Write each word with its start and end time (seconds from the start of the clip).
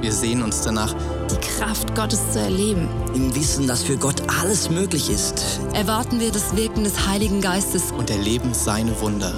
Wir 0.00 0.12
sehen 0.12 0.42
uns 0.42 0.62
danach, 0.62 0.94
die 1.28 1.40
Kraft 1.40 1.96
Gottes 1.96 2.32
zu 2.32 2.38
erleben. 2.38 2.88
Im 3.14 3.34
Wissen, 3.34 3.66
dass 3.66 3.82
für 3.82 3.96
Gott 3.96 4.22
alles 4.40 4.70
möglich 4.70 5.10
ist. 5.10 5.60
Erwarten 5.74 6.20
wir 6.20 6.30
das 6.30 6.56
Wirken 6.56 6.84
des 6.84 7.08
Heiligen 7.08 7.40
Geistes 7.40 7.90
und 7.90 8.08
erleben 8.08 8.54
seine 8.54 8.98
Wunder. 9.00 9.34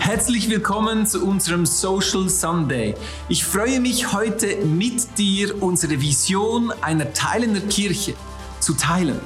Herzlich 0.00 0.50
willkommen 0.50 1.06
zu 1.06 1.24
unserem 1.24 1.66
Social 1.66 2.28
Sunday. 2.28 2.96
Ich 3.28 3.44
freue 3.44 3.78
mich 3.78 4.12
heute 4.12 4.56
mit 4.64 5.16
dir 5.16 5.62
unsere 5.62 6.00
Vision 6.00 6.72
einer 6.80 7.12
teilenden 7.12 7.68
Kirche 7.68 8.14
zu 8.58 8.74
teilen. 8.74 9.20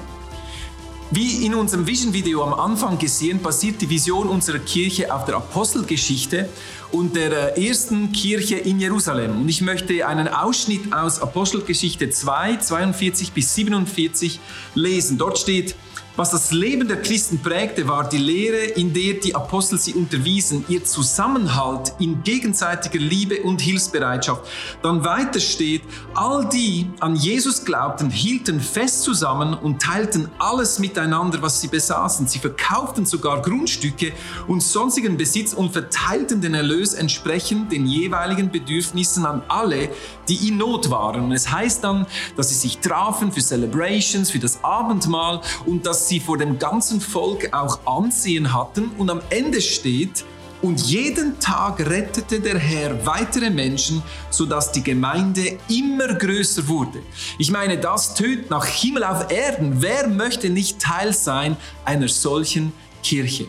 Wie 1.13 1.45
in 1.45 1.57
unserem 1.57 1.89
Vision-Video 1.89 2.45
am 2.45 2.55
Anfang 2.55 2.97
gesehen, 2.97 3.43
basiert 3.43 3.81
die 3.81 3.91
Vision 3.91 4.29
unserer 4.29 4.61
Kirche 4.61 5.13
auf 5.13 5.25
der 5.25 5.35
Apostelgeschichte 5.39 6.49
und 6.93 7.17
der 7.17 7.57
äh, 7.57 7.67
ersten 7.67 8.13
Kirche 8.13 8.55
in 8.59 8.79
Jerusalem. 8.79 9.41
Und 9.41 9.49
ich 9.49 9.61
möchte 9.61 10.07
einen 10.07 10.29
Ausschnitt 10.29 10.93
aus 10.93 11.21
Apostelgeschichte 11.21 12.11
2, 12.11 12.59
42 12.59 13.33
bis 13.33 13.53
47 13.57 14.39
lesen. 14.77 15.19
Dort 15.19 15.39
steht, 15.39 15.75
was 16.21 16.33
das 16.33 16.51
Leben 16.51 16.87
der 16.87 17.01
Christen 17.01 17.39
prägte, 17.39 17.89
war 17.89 18.07
die 18.07 18.19
Lehre, 18.19 18.59
in 18.59 18.93
der 18.93 19.15
die 19.15 19.35
Apostel 19.35 19.79
sie 19.79 19.95
unterwiesen, 19.95 20.67
ihr 20.69 20.85
Zusammenhalt 20.85 21.95
in 21.99 22.23
gegenseitiger 22.23 22.99
Liebe 22.99 23.43
und 23.43 23.63
Hilfsbereitschaft. 23.63 24.43
Dann 24.83 25.03
weiter 25.03 25.41
steht, 25.41 25.81
all 26.15 26.47
die 26.51 26.91
an 27.01 27.17
Jesus 27.17 27.65
glaubten, 27.65 28.11
hielten 28.11 28.61
fest 28.61 29.03
zusammen 29.03 29.55
und 29.55 29.81
teilten 29.81 30.29
alles 30.39 30.79
miteinander, 30.79 31.41
was 31.41 31.63
sie 31.63 31.69
besaßen. 31.69 32.29
Sie 32.29 32.39
verkauften 32.39 33.07
sogar 33.07 33.41
Grundstücke 33.41 34.13
und 34.47 34.63
sonstigen 34.63 35.17
Besitz 35.17 35.55
und 35.55 35.73
verteilten 35.73 36.43
den 36.43 36.53
Erlös 36.53 36.93
entsprechend 36.93 37.73
den 37.73 37.87
jeweiligen 37.87 38.51
Bedürfnissen 38.51 39.25
an 39.25 39.41
alle, 39.49 39.89
die 40.29 40.49
in 40.49 40.59
Not 40.59 40.91
waren. 40.91 41.25
Und 41.25 41.33
es 41.33 41.51
heißt 41.51 41.83
dann, 41.83 42.05
dass 42.37 42.51
sie 42.51 42.57
sich 42.57 42.77
trafen 42.77 43.33
für 43.33 43.41
Celebrations, 43.41 44.31
für 44.31 44.39
das 44.39 44.63
Abendmahl 44.63 45.41
und 45.65 45.87
dass 45.87 46.10
sie 46.11 46.21
vor 46.21 46.39
dem 46.39 46.59
ganzen 46.59 47.01
Volk 47.01 47.53
auch 47.53 47.87
Ansehen 47.87 48.53
hatten. 48.53 48.91
Und 48.99 49.11
am 49.11 49.21
Ende 49.31 49.61
steht, 49.61 50.25
und 50.61 50.79
jeden 50.81 51.41
Tag 51.41 51.81
rettete 51.81 52.39
der 52.39 52.59
Herr 52.59 53.07
weitere 53.07 53.49
Menschen, 53.49 54.03
sodass 54.29 54.73
die 54.73 54.83
Gemeinde 54.83 55.59
immer 55.69 56.09
größer 56.09 56.69
wurde. 56.69 57.01
Ich 57.39 57.51
meine, 57.51 57.79
das 57.79 58.15
tönt 58.15 58.51
nach 58.51 58.67
Himmel 58.67 59.05
auf 59.05 59.31
Erden. 59.31 59.81
Wer 59.81 60.07
möchte 60.09 60.51
nicht 60.51 60.79
Teil 60.79 61.15
sein 61.15 61.57
einer 61.87 62.09
solchen 62.09 62.75
Kirche? 63.03 63.47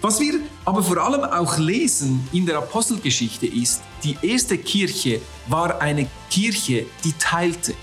Was 0.00 0.20
wir 0.20 0.34
aber 0.64 0.82
vor 0.82 0.96
allem 0.96 1.24
auch 1.24 1.58
lesen 1.58 2.26
in 2.32 2.46
der 2.46 2.56
Apostelgeschichte 2.58 3.46
ist, 3.46 3.82
die 4.02 4.16
erste 4.22 4.56
Kirche 4.56 5.20
war 5.48 5.82
eine 5.82 6.08
Kirche, 6.30 6.86
die 7.02 7.12
teilte. 7.18 7.74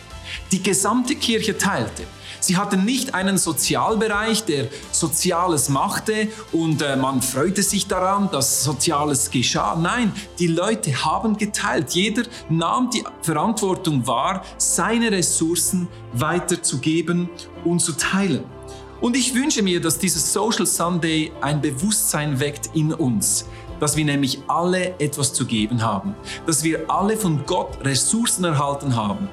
Die 0.52 0.64
gesamte 0.64 1.16
Kirche 1.16 1.56
teilte. 1.56 2.04
Sie 2.42 2.58
hatten 2.58 2.86
nicht 2.86 3.14
einen 3.14 3.38
Sozialbereich, 3.38 4.46
der 4.46 4.68
Soziales 4.92 5.70
machte 5.70 6.28
und 6.52 6.82
äh, 6.82 6.96
man 6.96 7.22
freute 7.22 7.62
sich 7.62 7.86
daran, 7.86 8.30
dass 8.32 8.64
Soziales 8.64 9.30
geschah. 9.30 9.78
Nein, 9.80 10.12
die 10.40 10.48
Leute 10.48 11.06
haben 11.06 11.38
geteilt. 11.38 11.92
Jeder 11.92 12.24
nahm 12.50 12.90
die 12.90 13.04
Verantwortung 13.22 14.08
wahr, 14.08 14.44
seine 14.58 15.12
Ressourcen 15.12 15.88
weiterzugeben 16.14 17.30
und 17.64 17.80
zu 17.80 17.94
teilen. 17.94 18.44
Und 19.02 19.16
ich 19.16 19.36
wünsche 19.36 19.62
mir, 19.62 19.80
dass 19.80 20.00
dieses 20.00 20.34
Social 20.34 20.66
Sunday 20.66 21.32
ein 21.42 21.62
Bewusstsein 21.62 22.40
weckt 22.40 22.72
in 22.76 22.92
uns, 22.92 23.46
dass 23.80 23.96
wir 23.96 24.06
nämlich 24.06 24.40
alle 24.48 25.00
etwas 25.00 25.32
zu 25.32 25.46
geben 25.46 25.84
haben, 25.84 26.16
dass 26.48 26.64
wir 26.64 26.90
alle 26.90 27.18
von 27.18 27.46
Gott 27.46 27.78
Ressourcen 27.84 28.46
erhalten 28.46 28.96
haben. 28.96 29.30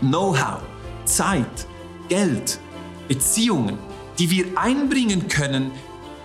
Know-how, 0.00 0.60
Zeit, 1.04 1.66
Geld, 2.08 2.58
Beziehungen, 3.06 3.78
die 4.18 4.30
wir 4.30 4.46
einbringen 4.56 5.28
können 5.28 5.70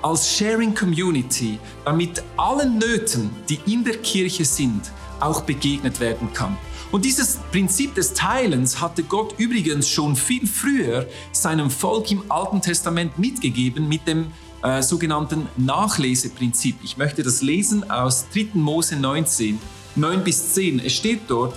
als 0.01 0.29
Sharing 0.29 0.75
Community, 0.75 1.59
damit 1.85 2.23
allen 2.37 2.77
Nöten, 2.77 3.29
die 3.47 3.59
in 3.65 3.83
der 3.83 3.97
Kirche 3.97 4.45
sind, 4.45 4.91
auch 5.19 5.41
begegnet 5.41 5.99
werden 5.99 6.33
kann. 6.33 6.57
Und 6.91 7.05
dieses 7.05 7.39
Prinzip 7.51 7.95
des 7.95 8.13
Teilens 8.13 8.79
hatte 8.79 9.03
Gott 9.03 9.33
übrigens 9.39 9.89
schon 9.89 10.15
viel 10.15 10.45
früher 10.45 11.07
seinem 11.31 11.71
Volk 11.71 12.11
im 12.11 12.23
Alten 12.29 12.61
Testament 12.61 13.17
mitgegeben 13.17 13.87
mit 13.87 14.07
dem 14.07 14.27
äh, 14.61 14.81
sogenannten 14.83 15.47
Nachleseprinzip. 15.57 16.75
Ich 16.83 16.97
möchte 16.97 17.23
das 17.23 17.41
lesen 17.41 17.89
aus 17.89 18.27
3. 18.33 18.49
Mose 18.53 18.95
19, 18.95 19.59
9 19.95 20.23
bis 20.23 20.53
10. 20.53 20.79
Es 20.79 20.93
steht 20.93 21.21
dort, 21.27 21.55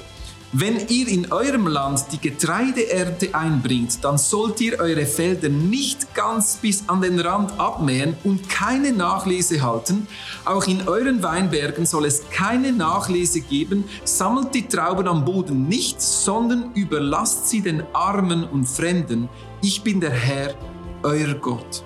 wenn 0.58 0.88
ihr 0.88 1.08
in 1.08 1.32
eurem 1.32 1.66
Land 1.66 2.06
die 2.12 2.18
Getreideernte 2.18 3.34
einbringt, 3.34 4.02
dann 4.02 4.16
sollt 4.16 4.58
ihr 4.62 4.78
eure 4.80 5.04
Felder 5.04 5.50
nicht 5.50 6.14
ganz 6.14 6.56
bis 6.56 6.88
an 6.88 7.02
den 7.02 7.20
Rand 7.20 7.60
abmähen 7.60 8.16
und 8.24 8.48
keine 8.48 8.92
Nachlese 8.92 9.62
halten. 9.62 10.06
Auch 10.46 10.66
in 10.66 10.88
euren 10.88 11.22
Weinbergen 11.22 11.84
soll 11.84 12.06
es 12.06 12.30
keine 12.30 12.72
Nachlese 12.72 13.42
geben. 13.42 13.84
Sammelt 14.04 14.54
die 14.54 14.66
Trauben 14.66 15.06
am 15.08 15.26
Boden 15.26 15.68
nicht, 15.68 16.00
sondern 16.00 16.72
überlasst 16.74 17.50
sie 17.50 17.60
den 17.60 17.82
Armen 17.92 18.44
und 18.44 18.64
Fremden. 18.64 19.28
Ich 19.60 19.82
bin 19.82 20.00
der 20.00 20.12
Herr, 20.12 20.54
euer 21.02 21.34
Gott. 21.34 21.84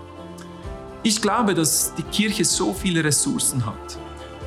Ich 1.03 1.21
glaube, 1.21 1.55
dass 1.55 1.93
die 1.97 2.05
Kirche 2.05 2.45
so 2.45 2.73
viele 2.73 3.03
Ressourcen 3.03 3.67
hat. 3.67 3.99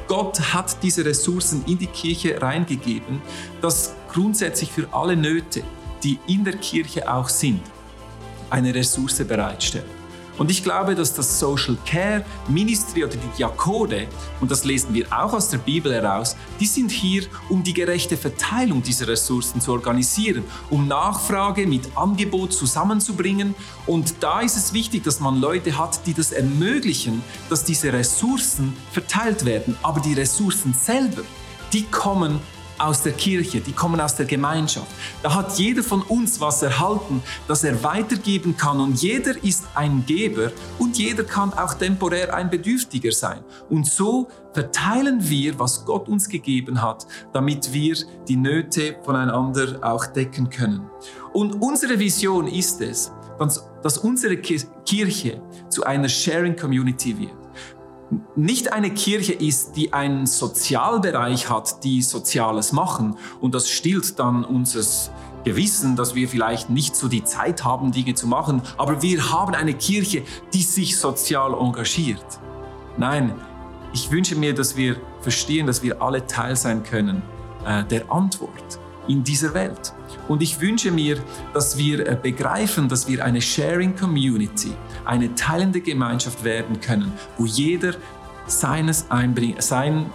Gott 0.08 0.40
hat 0.53 0.81
diese 0.84 1.06
Ressourcen 1.06 1.64
in 1.66 1.78
die 1.78 1.88
Kirche 1.88 2.41
reingegeben, 2.41 3.22
dass 3.62 3.96
grundsätzlich 4.12 4.72
für 4.72 4.88
alle 4.91 5.16
Nöte, 5.16 5.64
die 6.03 6.19
in 6.28 6.44
der 6.44 6.58
Kirche 6.58 7.12
auch 7.12 7.30
sind, 7.30 7.62
eine 8.50 8.74
Ressource 8.75 9.24
bereitstellt. 9.25 9.86
Und 10.38 10.50
ich 10.50 10.64
glaube, 10.64 10.96
dass 10.96 11.14
das 11.14 11.40
Social 11.40 11.78
Care 11.86 12.26
Ministry 12.48 13.04
oder 13.04 13.14
die 13.14 13.38
Diakone, 13.38 14.08
und 14.42 14.50
das 14.50 14.66
lesen 14.66 14.94
wir 14.94 15.06
auch 15.12 15.34
aus 15.34 15.50
der 15.50 15.60
Bibel 15.60 15.94
heraus, 15.94 16.36
die 16.60 16.66
sind 16.66 16.92
hier, 16.92 17.24
um 17.50 17.64
die 17.64 17.74
gerechte 17.74 18.18
Verteilung 18.18 18.82
dieser 18.82 19.08
Ressourcen 19.08 19.62
zu 19.62 19.72
organisieren, 19.72 20.44
um 20.70 20.88
Nachfrage 20.88 21.68
mit 21.68 21.96
Angebot 21.96 22.54
zusammenzubringen. 22.54 23.56
Und 23.86 24.16
da 24.22 24.42
ist 24.42 24.58
es 24.58 24.74
wichtig, 24.74 25.04
dass 25.04 25.20
man 25.20 25.40
Leute 25.40 25.78
hat, 25.78 26.06
die 26.08 26.14
das 26.14 26.32
ermöglichen, 26.32 27.22
dass 27.50 27.64
diese 27.64 27.94
Ressourcen 27.94 28.76
verteilt 28.92 29.46
werden. 29.46 29.78
Aber 29.84 30.00
die 30.00 30.14
Ressourcen 30.14 30.74
selber, 30.74 31.22
die 31.72 31.84
kommen 31.84 32.40
aus 32.78 33.03
der 33.03 33.13
Kirche, 33.13 33.61
die 33.61 33.72
kommen 33.72 34.00
aus 34.00 34.16
der 34.16 34.25
Gemeinschaft. 34.25 34.88
Da 35.22 35.34
hat 35.34 35.57
jeder 35.57 35.84
von 35.84 36.01
uns 36.01 36.39
was 36.41 36.61
erhalten, 36.61 37.22
das 37.47 37.64
er 37.64 37.84
weitergeben 37.84 38.58
kann 38.58 38.79
und 38.79 39.02
jeder 39.02 39.41
ist 39.43 39.66
ein 39.75 40.05
Geber 40.05 40.52
und 40.79 40.97
jeder 40.97 41.23
kann 41.23 41.53
auch 41.53 41.73
temporär 41.73 42.34
ein 42.34 42.49
Bedürftiger 42.49 43.11
sein. 43.11 43.40
Und 43.70 43.87
so 43.87 44.28
verteilen 44.53 45.29
wir, 45.29 45.58
was 45.59 45.85
Gott 45.85 46.08
uns 46.08 46.28
gegeben 46.28 46.81
hat, 46.81 47.08
damit 47.31 47.73
wir 47.73 47.96
die 48.28 48.35
Nöte 48.35 48.96
voneinander 49.03 49.79
auch 49.81 50.05
decken 50.05 50.49
können. 50.49 50.90
Und 51.34 51.53
unsere 51.61 51.97
Vision 51.99 52.47
ist 52.47 52.81
es, 52.81 53.11
dass 53.81 53.97
unsere 53.97 54.37
Kirche 54.37 55.41
zu 55.69 55.84
einer 55.84 56.08
Sharing 56.08 56.55
Community 56.55 57.17
wird 57.17 57.42
nicht 58.36 58.74
eine 58.74 58.92
Kirche 58.92 59.34
ist, 59.34 59.76
die 59.76 59.94
einen 59.94 60.26
Sozialbereich 60.26 61.50
hat, 61.50 61.84
die 61.84 62.02
Soziales 62.02 62.72
machen 62.72 63.18
und 63.40 63.54
das 63.54 63.70
stillt 63.70 64.20
dann 64.20 64.44
unseres 64.44 65.12
Gewissen, 65.44 65.96
dass 65.96 66.16
wir 66.16 66.28
vielleicht 66.28 66.70
nicht 66.70 66.96
so 66.96 67.08
die 67.08 67.24
Zeit 67.24 67.64
haben, 67.64 67.92
Dinge 67.92 68.14
zu 68.14 68.28
machen, 68.28 68.62
aber 68.78 69.02
wir 69.02 69.32
haben 69.32 69.54
eine 69.56 69.74
Kirche, 69.74 70.24
die 70.54 70.62
sich 70.62 70.98
sozial 70.98 71.54
engagiert. 71.54 72.26
Nein, 72.98 73.34
ich 73.94 74.10
wünsche 74.10 74.36
mir, 74.36 74.54
dass 74.54 74.76
wir 74.76 74.98
verstehen, 75.22 75.68
dass 75.68 75.84
wir 75.84 76.02
alle 76.02 76.26
Teil 76.26 76.56
sein 76.56 76.84
können 76.84 77.22
äh, 77.66 77.84
der 77.84 78.12
Antwort 78.12 78.80
in 79.08 79.24
dieser 79.24 79.54
Welt. 79.54 79.94
Und 80.28 80.42
ich 80.42 80.60
wünsche 80.62 80.92
mir, 80.92 81.18
dass 81.54 81.78
wir 81.78 82.08
äh, 82.08 82.18
begreifen, 82.22 82.88
dass 82.88 83.08
wir 83.08 83.24
eine 83.24 83.42
Sharing 83.42 83.96
Community, 83.96 84.72
eine 85.05 85.35
teilende 85.35 85.82
Gemeinschaft 85.82 86.44
werden 86.44 86.82
können, 86.82 87.14
wo 87.38 87.46
jeder 87.46 87.94
seines 88.47 89.09
einbring 89.09 89.55
sein, 89.59 90.08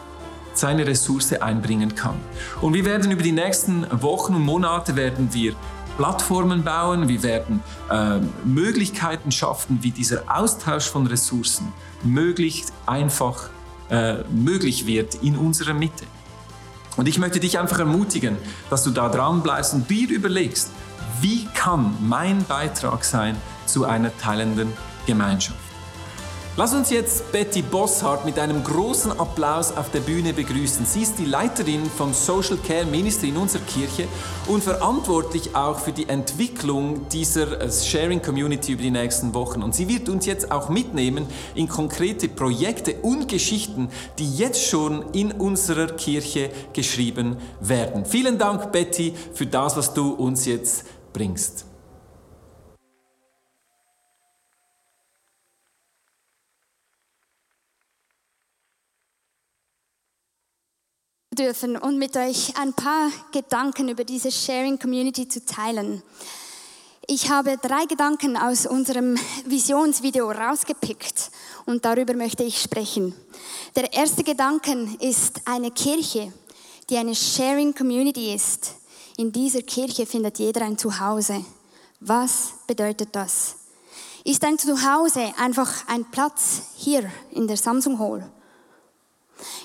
seine 0.55 0.87
Ressource 0.87 1.33
einbringen 1.33 1.95
kann. 1.95 2.17
Und 2.61 2.75
wir 2.75 2.85
werden 2.85 3.11
über 3.11 3.23
die 3.23 3.33
nächsten 3.33 3.87
Wochen 4.03 4.35
und 4.35 4.43
Monate 4.43 4.97
werden 4.97 5.29
wir 5.33 5.55
Plattformen 5.97 6.63
bauen, 6.63 7.09
wir 7.09 7.23
werden 7.25 7.61
äh, 7.91 8.21
Möglichkeiten 8.45 9.33
schaffen, 9.33 9.79
wie 9.83 9.91
dieser 9.91 10.23
Austausch 10.29 10.89
von 10.89 11.09
Ressourcen 11.09 11.73
möglichst 12.05 12.73
einfach 12.87 13.51
äh, 13.91 14.23
möglich 14.31 14.87
wird 14.87 15.17
in 15.17 15.37
unserer 15.37 15.75
Mitte. 15.75 16.05
Und 16.97 17.09
ich 17.09 17.19
möchte 17.19 17.41
dich 17.41 17.59
einfach 17.59 17.81
ermutigen, 17.81 18.37
dass 18.71 18.85
du 18.85 18.91
da 18.91 19.09
dran 19.09 19.43
bleibst 19.43 19.75
und 19.75 19.91
dir 19.91 20.09
überlegst, 20.09 20.71
wie 21.21 21.47
kann 21.47 21.97
mein 22.01 22.45
Beitrag 22.45 23.05
sein 23.05 23.37
zu 23.69 23.85
einer 23.85 24.17
teilenden 24.19 24.73
Gemeinschaft. 25.07 25.69
Lass 26.59 26.75
uns 26.75 26.91
jetzt 26.91 27.31
Betty 27.31 27.63
Bosshardt 27.63 28.25
mit 28.25 28.37
einem 28.37 28.65
großen 28.65 29.13
Applaus 29.13 29.71
auf 29.77 29.93
der 29.93 30.01
Bühne 30.01 30.33
begrüßen. 30.33 30.85
Sie 30.87 31.03
ist 31.03 31.17
die 31.17 31.25
Leiterin 31.25 31.89
vom 31.89 32.13
Social 32.13 32.57
Care 32.57 32.85
Ministry 32.85 33.29
in 33.29 33.37
unserer 33.37 33.63
Kirche 33.63 34.09
und 34.49 34.65
verantwortlich 34.65 35.55
auch 35.55 35.79
für 35.79 35.93
die 35.93 36.09
Entwicklung 36.09 37.09
dieser 37.11 37.61
äh, 37.61 37.71
Sharing 37.71 38.21
Community 38.21 38.73
über 38.73 38.83
die 38.83 38.91
nächsten 38.91 39.35
Wochen. 39.35 39.63
Und 39.63 39.77
sie 39.77 39.87
wird 39.87 40.09
uns 40.09 40.27
jetzt 40.27 40.51
auch 40.51 40.69
mitnehmen 40.69 41.29
in 41.55 41.69
konkrete 41.69 42.29
Projekte 42.29 42.97
und 43.03 43.29
Geschichten, 43.29 43.89
die 44.19 44.29
jetzt 44.29 44.67
schon 44.67 45.13
in 45.13 45.31
unserer 45.31 45.87
Kirche 45.87 46.51
geschrieben 46.73 47.37
werden. 47.61 48.05
Vielen 48.05 48.37
Dank, 48.37 48.73
Betty, 48.73 49.15
für 49.33 49.47
das, 49.47 49.77
was 49.77 49.95
du 49.95 50.11
uns 50.11 50.45
jetzt 50.45 50.87
bringst. 51.13 51.68
Dürfen 61.39 61.77
und 61.77 61.99
mit 61.99 62.17
euch 62.17 62.57
ein 62.57 62.73
paar 62.73 63.11
Gedanken 63.33 63.89
über 63.89 64.05
diese 64.05 64.33
Sharing 64.33 64.79
Community 64.79 65.29
zu 65.29 65.45
teilen. 65.45 66.03
Ich 67.07 67.31
habe 67.31 67.57
drei 67.57 67.87
Gedanken 67.87 68.37
aus 68.37 68.67
unserem 68.67 69.17
Visionsvideo 69.47 70.31
rausgepickt 70.31 71.31
und 71.65 71.85
darüber 71.85 72.15
möchte 72.15 72.43
ich 72.43 72.61
sprechen. 72.61 73.15
Der 73.77 73.93
erste 73.93 74.25
Gedanke 74.25 74.89
ist 75.01 75.41
eine 75.45 75.71
Kirche, 75.71 76.33
die 76.91 76.97
eine 76.97 77.15
Sharing 77.15 77.75
Community 77.75 78.35
ist. 78.35 78.75
In 79.17 79.33
dieser 79.33 79.63
Kirche 79.63 80.07
findet 80.07 80.39
jeder 80.39 80.63
ein 80.63 80.77
Zuhause. 80.77 81.45
Was 82.01 82.53
bedeutet 82.67 83.11
das? 83.13 83.57
Ist 84.25 84.45
ein 84.45 84.59
Zuhause 84.59 85.33
einfach 85.39 85.87
ein 85.89 86.05
Platz 86.11 86.63
hier 86.77 87.11
in 87.31 87.47
der 87.47 87.57
Samsung 87.57 87.99
Hall? 87.99 88.29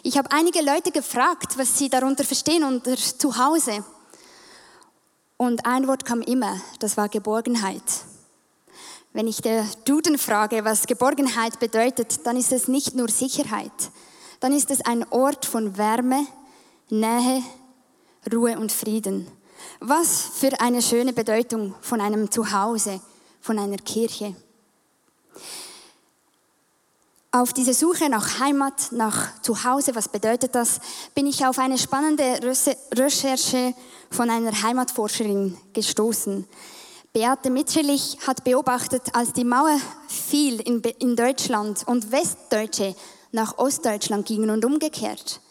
Ich 0.03 0.17
habe 0.17 0.31
einige 0.31 0.61
Leute 0.61 0.91
gefragt, 0.91 1.57
was 1.57 1.77
sie 1.77 1.89
darunter 1.89 2.23
verstehen 2.23 2.63
unter 2.63 2.95
Zuhause. 2.95 3.83
Und 5.37 5.65
ein 5.65 5.87
Wort 5.87 6.05
kam 6.05 6.21
immer, 6.21 6.61
das 6.79 6.97
war 6.97 7.09
Geborgenheit. 7.09 7.83
Wenn 9.13 9.27
ich 9.27 9.41
der 9.41 9.65
Duden 9.85 10.17
frage, 10.17 10.65
was 10.65 10.87
Geborgenheit 10.87 11.59
bedeutet, 11.59 12.25
dann 12.25 12.37
ist 12.37 12.51
es 12.51 12.67
nicht 12.67 12.95
nur 12.95 13.09
Sicherheit. 13.09 13.71
Dann 14.39 14.53
ist 14.53 14.71
es 14.71 14.81
ein 14.81 15.05
Ort 15.11 15.45
von 15.45 15.77
Wärme, 15.77 16.25
Nähe, 16.89 17.43
Ruhe 18.33 18.57
und 18.57 18.71
Frieden. 18.71 19.27
Was 19.79 20.29
für 20.33 20.59
eine 20.59 20.81
schöne 20.81 21.13
Bedeutung 21.13 21.75
von 21.81 22.01
einem 22.01 22.31
Zuhause, 22.31 23.01
von 23.39 23.59
einer 23.59 23.77
Kirche. 23.77 24.35
Auf 27.35 27.51
diese 27.51 27.73
Suche 27.73 28.09
nach 28.09 28.39
Heimat, 28.39 28.91
nach 28.91 29.41
Zuhause, 29.41 29.95
was 29.95 30.07
bedeutet 30.07 30.53
das, 30.53 30.79
bin 31.15 31.25
ich 31.25 31.43
auf 31.43 31.57
eine 31.57 31.79
spannende 31.79 32.23
Recherche 32.93 33.73
von 34.11 34.29
einer 34.29 34.51
Heimatforscherin 34.61 35.57
gestoßen. 35.73 36.47
Beate 37.11 37.49
Mitscherlich 37.49 38.19
hat 38.27 38.43
beobachtet, 38.43 39.15
als 39.15 39.33
die 39.33 39.45
Mauer 39.45 39.79
fiel 40.07 40.61
in, 40.61 40.83
in 40.99 41.15
Deutschland 41.15 41.87
und 41.87 42.11
Westdeutsche 42.11 42.95
nach 43.31 43.57
Ostdeutschland 43.57 44.27
gingen 44.27 44.51
und 44.51 44.63
umgekehrt. 44.63 45.41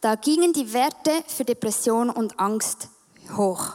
Da 0.00 0.14
gingen 0.14 0.52
die 0.52 0.72
Werte 0.72 1.10
für 1.26 1.44
Depression 1.44 2.08
und 2.08 2.38
Angst 2.38 2.88
hoch. 3.36 3.72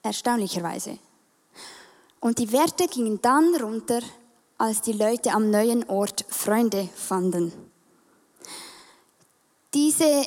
Erstaunlicherweise. 0.00 0.96
Und 2.20 2.38
die 2.38 2.52
Werte 2.52 2.86
gingen 2.86 3.20
dann 3.20 3.52
runter 3.56 4.00
als 4.58 4.80
die 4.80 4.92
Leute 4.92 5.32
am 5.32 5.50
neuen 5.50 5.88
Ort 5.88 6.24
Freunde 6.28 6.88
fanden. 6.94 7.52
Diese 9.74 10.24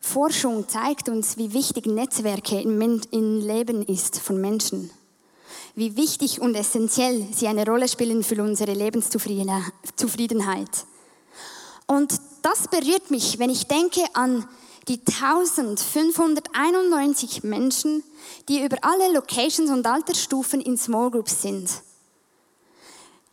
Forschung 0.00 0.68
zeigt 0.68 1.08
uns, 1.08 1.36
wie 1.36 1.52
wichtig 1.52 1.86
Netzwerke 1.86 2.60
im 2.60 3.00
Leben 3.40 3.82
ist 3.82 4.18
von 4.18 4.40
Menschen. 4.40 4.90
Wie 5.74 5.96
wichtig 5.96 6.40
und 6.40 6.54
essentiell 6.54 7.26
sie 7.32 7.48
eine 7.48 7.66
Rolle 7.66 7.88
spielen 7.88 8.22
für 8.22 8.40
unsere 8.42 8.72
Lebenszufriedenheit. 8.72 10.86
Und 11.86 12.14
das 12.42 12.68
berührt 12.68 13.10
mich, 13.10 13.38
wenn 13.38 13.50
ich 13.50 13.66
denke 13.66 14.02
an 14.14 14.48
die 14.88 15.00
1591 15.00 17.44
Menschen, 17.44 18.02
die 18.48 18.64
über 18.64 18.78
alle 18.82 19.12
Locations 19.12 19.70
und 19.70 19.86
Altersstufen 19.86 20.60
in 20.60 20.76
Small 20.76 21.10
Groups 21.10 21.42
sind 21.42 21.70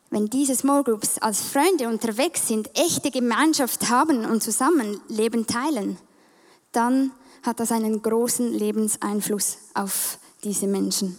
wenn 0.09 0.27
diese 0.27 0.55
Small 0.55 0.83
Groups 0.83 1.19
als 1.19 1.41
Freunde 1.41 1.87
unterwegs 1.87 2.47
sind, 2.47 2.69
echte 2.77 3.11
Gemeinschaft 3.11 3.89
haben 3.89 4.25
und 4.25 4.41
zusammen 4.41 4.99
Leben 5.07 5.45
teilen, 5.45 5.97
dann 6.71 7.11
hat 7.43 7.59
das 7.59 7.71
einen 7.71 8.01
großen 8.01 8.51
Lebenseinfluss 8.51 9.57
auf 9.73 10.19
diese 10.43 10.67
Menschen. 10.67 11.17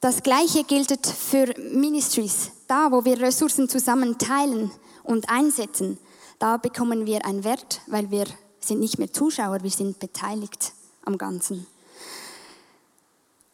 Das 0.00 0.22
Gleiche 0.22 0.64
gilt 0.64 1.06
für 1.06 1.54
Ministries. 1.72 2.50
Da, 2.66 2.90
wo 2.90 3.04
wir 3.04 3.20
Ressourcen 3.20 3.68
zusammen 3.68 4.18
teilen 4.18 4.70
und 5.02 5.28
einsetzen, 5.28 5.98
da 6.38 6.56
bekommen 6.56 7.06
wir 7.06 7.24
einen 7.24 7.44
Wert, 7.44 7.80
weil 7.86 8.10
wir 8.10 8.26
sind 8.60 8.80
nicht 8.80 8.98
mehr 8.98 9.12
Zuschauer, 9.12 9.62
wir 9.62 9.70
sind 9.70 9.98
beteiligt 9.98 10.72
am 11.04 11.18
Ganzen. 11.18 11.66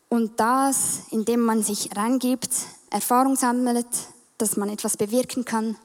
Und 0.09 0.41
das, 0.41 1.03
indem 1.11 1.41
man 1.41 1.63
sich 1.63 1.97
reingibt, 1.97 2.51
Erfahrung 2.91 3.37
sammelt, 3.37 3.87
dass 4.39 4.57
man 4.57 4.69
etwas 4.69 4.97
bewirken 4.97 5.45
kann, 5.45 5.77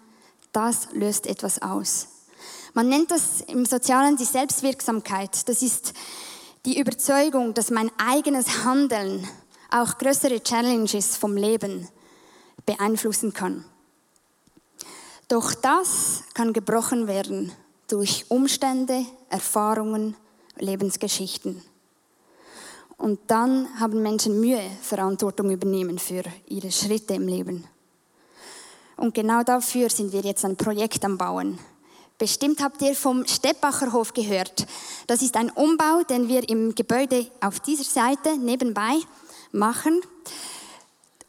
das 0.52 0.88
löst 0.94 1.28
etwas 1.28 1.62
aus. 1.62 2.08
Man 2.74 2.90
nennt 2.90 3.12
das 3.12 3.42
im 3.48 3.66
Sozialen 3.66 4.18
die 4.18 4.26
Selbstwirksamkeit. 4.26 5.48
Das 5.48 5.62
ist 5.62 5.94
die 6.66 6.80
Überzeugung, 6.80 7.54
dass 7.54 7.70
mein 7.70 7.92
eigenes 7.98 8.66
Handeln 8.66 9.28
auch 9.70 9.98
größere 9.98 10.42
Challenges 10.42 11.16
vom 11.16 11.38
Leben 11.38 11.88
beeinflussen 12.66 13.34
kann. 13.34 13.66
Doch 15.28 15.54
das 15.54 16.24
kann 16.34 16.54
gebrochen 16.54 17.08
werden 17.08 17.52
durch 17.88 18.26
Umstände, 18.30 19.06
Erfahrungen, 19.30 20.16
Lebensgeschichten. 20.58 21.62
Und 22.98 23.20
dann 23.28 23.68
haben 23.80 24.02
Menschen 24.02 24.40
Mühe, 24.40 24.64
Verantwortung 24.82 25.52
übernehmen 25.52 26.00
für 26.00 26.24
ihre 26.48 26.72
Schritte 26.72 27.16
im 27.16 27.28
Leben. 27.28 27.66
Und 28.98 29.14
genau 29.14 29.44
dafür 29.44 29.90
sind 29.90 30.14
wir 30.14 30.22
jetzt 30.22 30.46
ein 30.46 30.56
Projekt 30.56 31.04
am 31.04 31.18
Bauen. 31.18 31.60
Bestimmt 32.18 32.64
habt 32.64 32.82
ihr 32.82 32.96
vom 32.96 33.28
Steppacher 33.28 33.92
Hof 33.92 34.14
gehört. 34.14 34.66
Das 35.08 35.22
ist 35.22 35.36
ein 35.36 35.50
Umbau, 35.52 36.04
den 36.10 36.30
wir 36.30 36.48
im 36.48 36.74
Gebäude 36.74 37.28
auf 37.42 37.60
dieser 37.60 37.84
Seite 37.84 38.38
nebenbei 38.38 39.00
machen. 39.52 40.02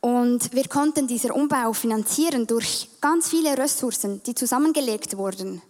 Und 0.01 0.53
wir 0.55 0.69
konnten 0.69 1.09
diesen 1.09 1.33
Umbau 1.33 1.73
finanzieren 1.73 2.47
durch 2.47 2.89
ganz 3.01 3.29
viele 3.29 3.59
Ressourcen, 3.59 4.23
die 4.23 4.37
zusammengelegt 4.37 5.17
wurden. 5.17 5.61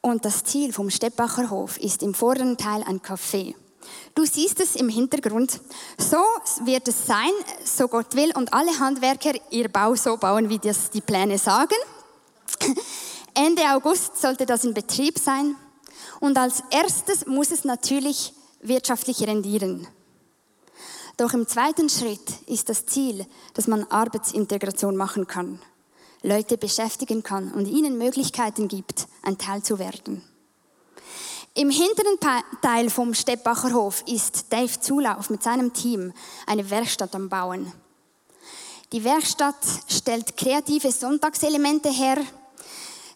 Und 0.00 0.24
das 0.24 0.44
Ziel 0.44 0.72
vom 0.72 0.88
Steppacher 0.88 1.50
Hof 1.50 1.76
ist 1.76 2.02
im 2.02 2.14
vorderen 2.14 2.56
Teil 2.56 2.82
ein 2.84 3.02
Café. 3.02 3.54
Du 4.14 4.24
siehst 4.24 4.60
es 4.60 4.76
im 4.76 4.88
Hintergrund. 4.88 5.60
So 5.98 6.18
wird 6.64 6.88
es 6.88 7.06
sein, 7.06 7.32
so 7.64 7.88
Gott 7.88 8.14
will, 8.14 8.32
und 8.36 8.52
alle 8.52 8.78
Handwerker 8.78 9.32
ihr 9.50 9.68
Bau 9.68 9.94
so 9.94 10.16
bauen, 10.16 10.48
wie 10.48 10.58
das 10.58 10.90
die 10.90 11.00
Pläne 11.00 11.38
sagen. 11.38 11.76
Ende 13.34 13.62
August 13.74 14.20
sollte 14.20 14.46
das 14.46 14.64
in 14.64 14.74
Betrieb 14.74 15.18
sein. 15.18 15.56
Und 16.20 16.38
als 16.38 16.62
erstes 16.70 17.26
muss 17.26 17.50
es 17.50 17.64
natürlich 17.64 18.32
wirtschaftlich 18.60 19.22
rendieren. 19.22 19.86
Doch 21.16 21.32
im 21.32 21.46
zweiten 21.46 21.88
Schritt 21.88 22.42
ist 22.46 22.68
das 22.68 22.86
Ziel, 22.86 23.26
dass 23.54 23.66
man 23.66 23.84
Arbeitsintegration 23.84 24.96
machen 24.96 25.26
kann, 25.26 25.60
Leute 26.22 26.58
beschäftigen 26.58 27.22
kann 27.22 27.52
und 27.52 27.66
ihnen 27.66 27.96
Möglichkeiten 27.96 28.68
gibt, 28.68 29.06
ein 29.22 29.38
Teil 29.38 29.62
zu 29.62 29.78
werden. 29.78 30.22
Im 31.58 31.70
hinteren 31.70 32.18
Teil 32.60 32.90
vom 32.90 33.14
Steppacher 33.14 33.72
Hof 33.72 34.04
ist 34.06 34.52
Dave 34.52 34.78
Zulauf 34.78 35.30
mit 35.30 35.42
seinem 35.42 35.72
Team 35.72 36.12
eine 36.46 36.68
Werkstatt 36.68 37.14
am 37.14 37.30
Bauen. 37.30 37.72
Die 38.92 39.02
Werkstatt 39.02 39.56
stellt 39.88 40.36
kreative 40.36 40.92
Sonntagselemente 40.92 41.88
her, 41.88 42.18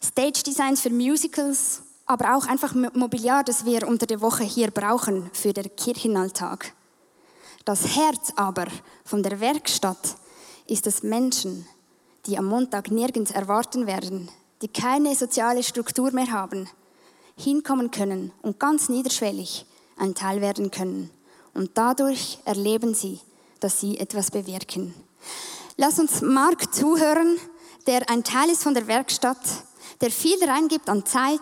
Stage 0.02 0.42
Designs 0.46 0.80
für 0.80 0.88
Musicals, 0.88 1.82
aber 2.06 2.34
auch 2.34 2.46
einfach 2.46 2.74
Mobiliar, 2.94 3.44
das 3.44 3.66
wir 3.66 3.86
unter 3.86 4.06
der 4.06 4.22
Woche 4.22 4.44
hier 4.44 4.70
brauchen 4.70 5.28
für 5.34 5.52
den 5.52 5.76
Kirchenalltag. 5.76 6.72
Das 7.66 7.94
Herz 7.94 8.32
aber 8.36 8.68
von 9.04 9.22
der 9.22 9.38
Werkstatt 9.40 10.16
ist 10.66 10.86
es 10.86 11.02
Menschen, 11.02 11.66
die 12.24 12.38
am 12.38 12.46
Montag 12.46 12.90
nirgends 12.90 13.32
erwarten 13.32 13.86
werden, 13.86 14.30
die 14.62 14.68
keine 14.68 15.14
soziale 15.14 15.62
Struktur 15.62 16.10
mehr 16.12 16.30
haben, 16.30 16.70
hinkommen 17.40 17.90
können 17.90 18.32
und 18.42 18.58
ganz 18.58 18.88
niederschwellig 18.88 19.66
ein 19.96 20.14
Teil 20.14 20.40
werden 20.40 20.70
können. 20.70 21.10
Und 21.54 21.72
dadurch 21.74 22.38
erleben 22.44 22.94
sie, 22.94 23.20
dass 23.60 23.80
sie 23.80 23.98
etwas 23.98 24.30
bewirken. 24.30 24.94
Lass 25.76 25.98
uns 25.98 26.20
Mark 26.20 26.74
zuhören, 26.74 27.38
der 27.86 28.08
ein 28.10 28.24
Teil 28.24 28.50
ist 28.50 28.62
von 28.62 28.74
der 28.74 28.86
Werkstatt, 28.86 29.38
der 30.00 30.10
viel 30.10 30.42
reingibt 30.44 30.88
an 30.88 31.04
Zeit 31.04 31.40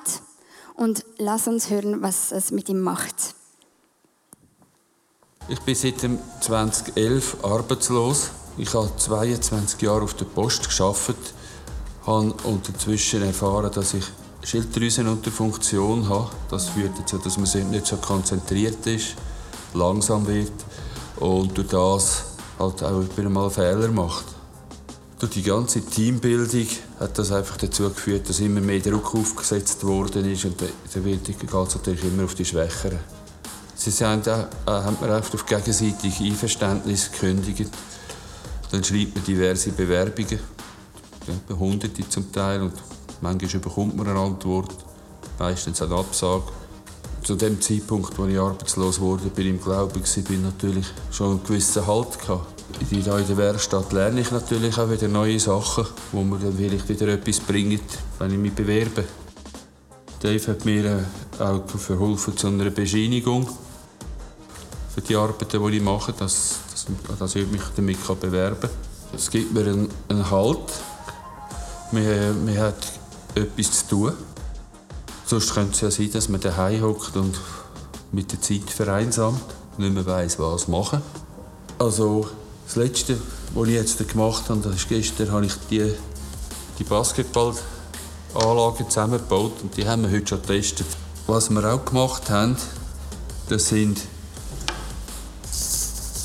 und 0.74 1.04
lass 1.18 1.46
uns 1.48 1.70
hören, 1.70 2.02
was 2.02 2.32
es 2.32 2.50
mit 2.50 2.68
ihm 2.68 2.80
macht. 2.80 3.34
Ich 5.48 5.60
bin 5.60 5.74
seit 5.74 5.96
2011 6.40 7.42
arbeitslos. 7.42 8.30
Ich 8.58 8.74
habe 8.74 8.90
22 8.96 9.80
Jahre 9.82 10.02
auf 10.02 10.14
der 10.14 10.26
Post 10.26 10.64
geschafft, 10.66 11.16
habe 12.06 12.34
und 12.44 12.68
dazwischen 12.68 13.22
erfahren, 13.22 13.72
dass 13.72 13.94
ich 13.94 14.04
Schilddrüsenunterfunktion 14.42 16.08
habe. 16.08 16.30
Das 16.50 16.68
führt 16.68 16.98
dazu, 16.98 17.18
dass 17.18 17.36
man 17.36 17.70
nicht 17.70 17.86
so 17.86 17.96
konzentriert 17.96 18.86
ist, 18.86 19.14
langsam 19.74 20.26
wird 20.26 20.52
und 21.16 21.56
durch 21.56 21.68
das 21.68 22.24
halt 22.58 22.82
auch 22.82 23.04
wieder 23.16 23.28
mal 23.28 23.50
Fehler 23.50 23.88
macht. 23.88 24.24
Durch 25.18 25.32
die 25.32 25.42
ganze 25.42 25.84
Teambildung 25.84 26.66
hat 27.00 27.18
das 27.18 27.32
einfach 27.32 27.56
dazu 27.56 27.88
geführt, 27.88 28.28
dass 28.28 28.38
immer 28.38 28.60
mehr 28.60 28.78
Druck 28.78 29.14
aufgesetzt 29.14 29.84
worden 29.84 30.24
ist 30.30 30.44
und 30.44 30.60
der 30.60 31.04
wird 31.04 31.24
geht 31.24 31.42
es 31.42 31.74
natürlich 31.74 32.04
immer 32.04 32.24
auf 32.24 32.34
die 32.34 32.44
Schwächeren. 32.44 33.00
Sie 33.74 33.90
sagen, 33.90 34.22
äh, 34.26 34.70
haben 34.70 34.96
mir 35.00 35.16
oft 35.16 35.34
auf 35.34 35.46
gegenseitig 35.46 36.20
Einverständnis 36.20 37.10
gekündigt. 37.10 37.70
Dann 38.70 38.84
schreibt 38.84 39.14
man 39.14 39.24
diverse 39.24 39.70
Bewerbungen, 39.70 40.38
hunderte 41.58 42.08
zum 42.08 42.30
Teil, 42.32 42.62
und 42.62 42.72
manchmal 43.20 43.60
bekommt 43.60 43.96
man 43.96 44.08
eine 44.08 44.18
Antwort, 44.18 44.74
meistens 45.38 45.82
eine 45.82 45.96
Absage. 45.96 46.44
Zu 47.22 47.34
dem 47.34 47.60
Zeitpunkt, 47.60 48.18
als 48.18 48.30
ich 48.30 48.38
arbeitslos 48.38 49.00
wurde, 49.00 49.28
bin 49.28 49.46
ich 49.46 49.52
im 49.52 49.60
Glauben, 49.60 50.02
bin 50.28 50.42
natürlich 50.42 50.86
schon 51.10 51.32
einen 51.32 51.44
gewissen 51.44 51.86
Halt 51.86 52.18
gehabt 52.20 52.58
in 52.90 53.02
der 53.02 53.36
Werkstatt 53.36 53.92
lerne 53.92 54.20
ich 54.20 54.30
natürlich 54.30 54.78
auch 54.78 54.90
wieder 54.90 55.08
neue 55.08 55.40
Sachen, 55.40 55.86
wo 56.12 56.22
mir 56.22 56.38
dann 56.38 56.56
vielleicht 56.56 56.88
wieder 56.88 57.08
etwas 57.08 57.40
bringt, 57.40 57.82
wenn 58.18 58.32
ich 58.32 58.38
mich 58.38 58.52
bewerbe. 58.52 59.04
Dave 60.20 60.46
hat 60.48 60.64
mir 60.64 60.84
äh, 60.84 61.42
auch 61.42 61.66
verholfen 61.66 62.36
zu 62.36 62.48
einer 62.48 62.70
Bescheinigung 62.70 63.48
für 64.94 65.00
die 65.00 65.16
Arbeiten, 65.16 65.70
die 65.70 65.76
ich 65.76 65.82
mache, 65.82 66.12
dass, 66.12 66.58
dass, 66.70 66.86
dass 67.18 67.34
ich 67.36 67.46
mich 67.48 67.62
damit 67.74 67.98
bewerben 68.20 68.60
kann. 68.60 68.70
Es 69.14 69.30
gibt 69.30 69.52
mir 69.52 69.60
einen, 69.60 69.88
einen 70.08 70.30
Halt. 70.30 70.58
Man, 71.92 72.44
man 72.44 72.58
hat 72.58 72.92
etwas 73.42 73.86
zu 73.86 73.88
tun. 73.88 74.12
Sonst 75.26 75.54
könnte 75.54 75.72
es 75.72 75.80
ja 75.80 75.90
sein, 75.90 76.12
dass 76.12 76.28
man 76.28 76.40
daheim 76.40 76.82
hockt 76.82 77.16
und 77.16 77.34
mit 78.12 78.32
der 78.32 78.40
Zeit 78.40 78.70
vereinsamt, 78.70 79.42
nicht 79.76 79.92
mehr 79.92 80.06
weiss, 80.06 80.38
was 80.38 80.68
machen. 80.68 81.02
Also 81.78 82.28
das 82.66 82.76
Letzte, 82.76 83.18
was 83.54 83.68
ich 83.68 83.74
jetzt 83.74 84.08
gemacht 84.08 84.48
habe, 84.48 84.60
das 84.60 84.76
ist 84.76 84.88
gestern, 84.88 85.32
habe 85.32 85.46
ich 85.46 85.54
die, 85.70 85.92
die 86.78 86.84
Basketballanlage 86.84 88.88
zusammengebaut 88.88 89.52
und 89.62 89.76
die 89.76 89.86
haben 89.86 90.02
wir 90.02 90.10
heute 90.10 90.26
schon 90.26 90.42
getestet. 90.42 90.86
Was 91.26 91.50
wir 91.50 91.72
auch 91.72 91.84
gemacht 91.84 92.30
haben, 92.30 92.56
das 93.48 93.68
sind 93.68 94.00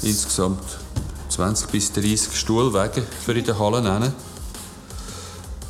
insgesamt 0.01 0.63
20 1.29 1.69
bis 1.69 1.91
30 1.91 2.35
Stuhlwege 2.35 3.03
für 3.25 3.33
in 3.33 3.45
der 3.45 3.57
Halle 3.57 3.81
nennen. 3.81 4.13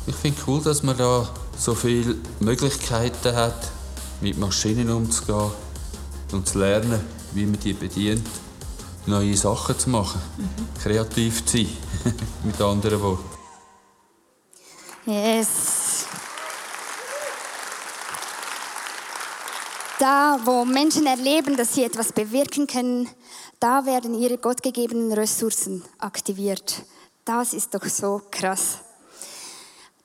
Ich 0.06 0.14
finde 0.16 0.40
cool, 0.46 0.62
dass 0.62 0.82
man 0.82 0.96
da 0.98 1.28
so 1.56 1.74
viele 1.74 2.16
Möglichkeiten 2.40 3.34
hat, 3.34 3.70
mit 4.20 4.38
Maschinen 4.38 4.90
umzugehen 4.90 5.50
und 6.32 6.46
zu 6.46 6.58
lernen, 6.58 7.00
wie 7.32 7.46
man 7.46 7.58
die 7.60 7.72
bedient 7.72 8.26
neue 9.06 9.36
Sachen 9.36 9.78
zu 9.78 9.90
machen, 9.90 10.20
mhm. 10.36 10.82
kreativ 10.82 11.44
zu 11.46 11.58
sein, 11.58 11.68
mit 12.44 12.60
anderen 12.60 13.00
Worten. 13.00 13.30
Yes. 15.06 16.06
Da, 19.98 20.38
wo 20.44 20.64
Menschen 20.64 21.06
erleben, 21.06 21.56
dass 21.56 21.74
sie 21.74 21.84
etwas 21.84 22.12
bewirken 22.12 22.66
können, 22.66 23.08
da 23.60 23.86
werden 23.86 24.14
ihre 24.14 24.38
gottgegebenen 24.38 25.12
Ressourcen 25.12 25.82
aktiviert. 25.98 26.82
Das 27.24 27.54
ist 27.54 27.74
doch 27.74 27.84
so 27.84 28.20
krass. 28.30 28.78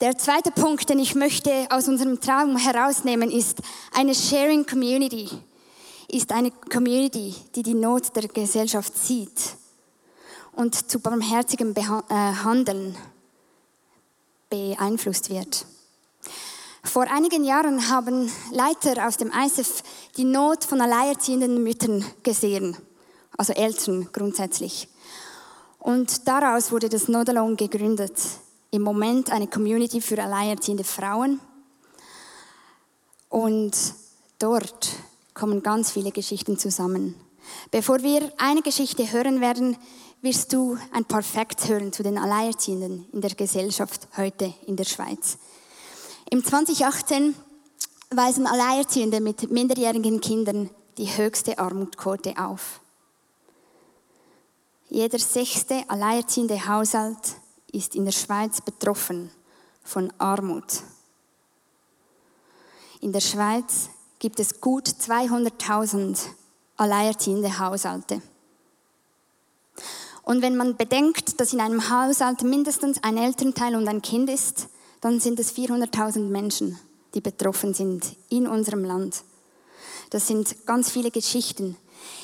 Der 0.02 0.18
zweite 0.18 0.52
Punkt, 0.52 0.90
den 0.90 1.00
ich 1.00 1.16
möchte 1.16 1.68
aus 1.70 1.88
unserem 1.88 2.20
Traum 2.22 2.58
herausnehmen, 2.58 3.32
ist 3.32 3.58
eine 3.94 4.16
Sharing 4.16 4.66
Community 4.66 5.30
ist 6.12 6.32
eine 6.32 6.52
Community, 6.52 7.36
die 7.56 7.64
die 7.64 7.76
Not 7.76 8.16
der 8.16 8.28
Gesellschaft 8.28 8.98
sieht 8.98 9.56
und 10.54 10.90
zu 10.90 11.00
barmherzigem 11.00 11.74
äh, 11.76 12.12
Handeln 12.12 12.96
beeinflusst 14.50 15.30
wird. 15.30 15.66
Vor 16.84 17.04
einigen 17.04 17.44
Jahren 17.44 17.90
haben 17.90 18.32
Leiter 18.52 19.08
aus 19.08 19.18
dem 19.18 19.32
ISF 19.32 19.84
die 20.18 20.24
Not 20.24 20.64
von 20.64 20.82
alleinerziehenden 20.82 21.62
Müttern 21.62 22.04
gesehen, 22.24 22.76
also 23.38 23.54
Eltern 23.54 24.10
grundsätzlich. 24.12 24.88
Und 25.78 26.28
daraus 26.28 26.72
wurde 26.72 26.90
das 26.90 27.08
Nodalon 27.08 27.56
gegründet. 27.56 28.14
Im 28.72 28.84
Moment 28.84 29.32
eine 29.32 29.48
Community 29.48 30.00
für 30.00 30.22
alleinerziehende 30.22 30.84
Frauen. 30.84 31.40
Und 33.30 33.76
dort 34.38 34.90
kommen 35.34 35.64
ganz 35.64 35.92
viele 35.92 36.12
Geschichten 36.12 36.58
zusammen. 36.58 37.16
Bevor 37.72 38.04
wir 38.04 38.32
eine 38.38 38.62
Geschichte 38.62 39.12
hören 39.12 39.42
werden, 39.42 39.76
wirst 40.22 40.54
du 40.54 40.78
ein 40.92 41.06
paar 41.06 41.24
Facts 41.24 41.68
hören 41.68 41.92
zu 41.92 42.04
den 42.04 42.18
Alleinerziehenden 42.18 43.08
in 43.12 43.22
der 43.22 43.34
Gesellschaft 43.34 44.08
heute 44.18 44.54
in 44.68 44.76
der 44.76 44.84
Schweiz. 44.84 45.38
Im 46.30 46.44
2018 46.44 47.34
weisen 48.12 48.46
Alleinerziehende 48.46 49.20
mit 49.20 49.50
minderjährigen 49.50 50.22
Kindern 50.22 50.70
die 50.98 51.08
höchste 51.08 51.58
Armutquote 51.58 52.36
auf. 52.38 52.82
Jeder 54.90 55.18
sechste 55.18 55.84
alleinerziehende 55.88 56.68
Haushalt 56.68 57.36
ist 57.74 57.96
in 57.96 58.06
der 58.06 58.12
Schweiz 58.12 58.62
betroffen 58.62 59.32
von 59.84 60.12
Armut. 60.18 60.84
In 63.02 63.14
der 63.14 63.22
Schweiz 63.22 63.90
gibt 64.20 64.40
es 64.40 64.60
gut 64.60 64.88
200.000 64.88 66.18
alleinerziehende 66.78 67.60
Haushalte. 67.60 68.22
Und 70.24 70.42
wenn 70.42 70.58
man 70.58 70.78
bedenkt, 70.78 71.40
dass 71.40 71.54
in 71.54 71.62
einem 71.62 71.90
Haushalt 71.90 72.44
mindestens 72.44 73.02
ein 73.04 73.18
Elternteil 73.18 73.76
und 73.76 73.88
ein 73.88 74.02
Kind 74.02 74.30
ist, 74.30 74.68
dann 75.02 75.20
sind 75.20 75.40
es 75.40 75.56
400.000 75.56 76.20
Menschen, 76.30 76.78
die 77.14 77.22
betroffen 77.22 77.74
sind 77.74 78.16
in 78.30 78.48
unserem 78.48 78.84
Land. 78.84 79.24
Das 80.10 80.28
sind 80.28 80.66
ganz 80.66 80.92
viele 80.92 81.10
Geschichten. 81.12 81.78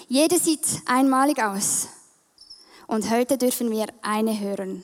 Jede 0.07 0.37
sieht 0.37 0.65
einmalig 0.85 1.41
aus. 1.41 1.87
Und 2.87 3.09
heute 3.09 3.37
dürfen 3.37 3.71
wir 3.71 3.87
eine 4.01 4.39
hören. 4.39 4.83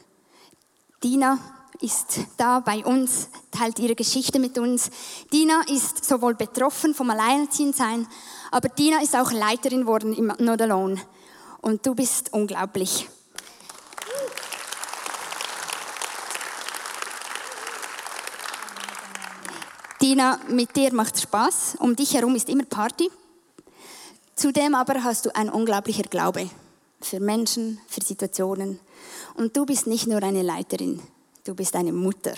Dina 1.03 1.39
ist 1.79 2.19
da 2.37 2.59
bei 2.59 2.85
uns, 2.85 3.29
teilt 3.49 3.79
ihre 3.79 3.95
Geschichte 3.95 4.37
mit 4.37 4.59
uns. 4.59 4.91
Dina 5.33 5.63
ist 5.67 6.05
sowohl 6.05 6.35
betroffen 6.35 6.93
vom 6.93 7.09
Alleinerziehendsein, 7.09 8.05
aber 8.51 8.69
Dina 8.69 9.01
ist 9.01 9.15
auch 9.15 9.31
Leiterin 9.31 9.81
geworden 9.81 10.13
im 10.13 10.27
Not 10.37 10.61
Alone. 10.61 11.01
Und 11.61 11.83
du 11.87 11.95
bist 11.95 12.33
unglaublich. 12.33 13.09
Dina, 20.03 20.39
mit 20.49 20.75
dir 20.75 20.93
macht 20.93 21.19
Spaß. 21.19 21.77
Um 21.79 21.95
dich 21.95 22.13
herum 22.13 22.35
ist 22.35 22.47
immer 22.47 22.65
Party. 22.65 23.09
Zudem 24.35 24.75
aber 24.75 25.03
hast 25.03 25.25
du 25.25 25.35
ein 25.35 25.49
unglaublicher 25.49 26.03
Glaube 26.03 26.49
für 27.01 27.19
Menschen, 27.19 27.79
für 27.87 28.01
Situationen. 28.01 28.79
Und 29.35 29.55
du 29.55 29.65
bist 29.65 29.87
nicht 29.87 30.07
nur 30.07 30.21
eine 30.23 30.41
Leiterin, 30.41 31.01
du 31.43 31.55
bist 31.55 31.75
eine 31.75 31.93
Mutter. 31.93 32.33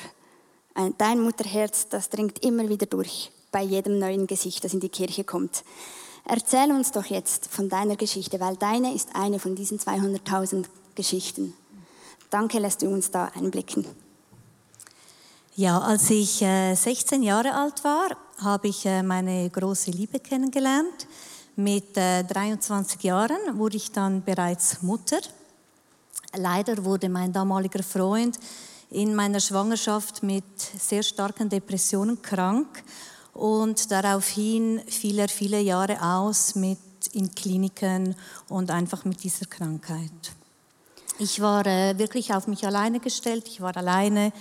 Dein 0.97 1.21
Mutterherz, 1.21 1.87
das 1.87 2.09
dringt 2.09 2.43
immer 2.43 2.67
wieder 2.67 2.87
durch 2.87 3.31
bei 3.51 3.61
jedem 3.61 3.99
neuen 3.99 4.27
Gesicht, 4.27 4.63
das 4.63 4.73
in 4.73 4.79
die 4.79 4.89
Kirche 4.89 5.23
kommt. 5.23 5.63
Erzähl 6.25 6.71
uns 6.71 6.91
doch 6.91 7.05
jetzt 7.05 7.47
von 7.47 7.69
deiner 7.69 7.95
Geschichte, 7.95 8.39
weil 8.39 8.55
deine 8.55 8.93
ist 8.93 9.09
eine 9.13 9.39
von 9.39 9.55
diesen 9.55 9.77
200.000 9.77 10.65
Geschichten. 10.95 11.53
Danke, 12.29 12.59
lässt 12.59 12.81
du 12.81 12.87
uns 12.87 13.11
da 13.11 13.25
einblicken. 13.35 13.85
Ja, 15.55 15.79
als 15.79 16.09
ich 16.09 16.37
16 16.37 17.21
äh, 17.21 17.25
Jahre 17.25 17.53
alt 17.53 17.83
war, 17.83 18.17
habe 18.39 18.69
ich 18.69 18.87
äh, 18.87 19.03
meine 19.03 19.47
große 19.51 19.91
Liebe 19.91 20.19
kennengelernt. 20.19 21.07
Mit 21.55 21.95
äh, 21.95 22.23
23 22.23 23.03
Jahren 23.03 23.59
wurde 23.59 23.77
ich 23.77 23.91
dann 23.91 24.23
bereits 24.23 24.81
Mutter. 24.81 25.19
Leider 26.35 26.83
wurde 26.83 27.09
mein 27.09 27.31
damaliger 27.31 27.83
Freund 27.83 28.39
in 28.89 29.13
meiner 29.15 29.39
Schwangerschaft 29.39 30.23
mit 30.23 30.43
sehr 30.59 31.03
starken 31.03 31.49
Depressionen 31.49 32.21
krank 32.21 32.83
und 33.33 33.91
daraufhin 33.91 34.81
fiel 34.87 35.19
er 35.19 35.29
viele 35.29 35.59
Jahre 35.59 36.01
aus 36.01 36.55
mit 36.55 36.79
in 37.11 37.33
Kliniken 37.33 38.15
und 38.49 38.71
einfach 38.71 39.05
mit 39.05 39.23
dieser 39.23 39.45
Krankheit. 39.45 40.11
Ich 41.19 41.39
war 41.39 41.65
äh, 41.65 41.97
wirklich 41.97 42.33
auf 42.33 42.47
mich 42.47 42.65
alleine 42.65 42.99
gestellt, 42.99 43.47
ich 43.47 43.61
war 43.61 43.75
alleine 43.77 44.31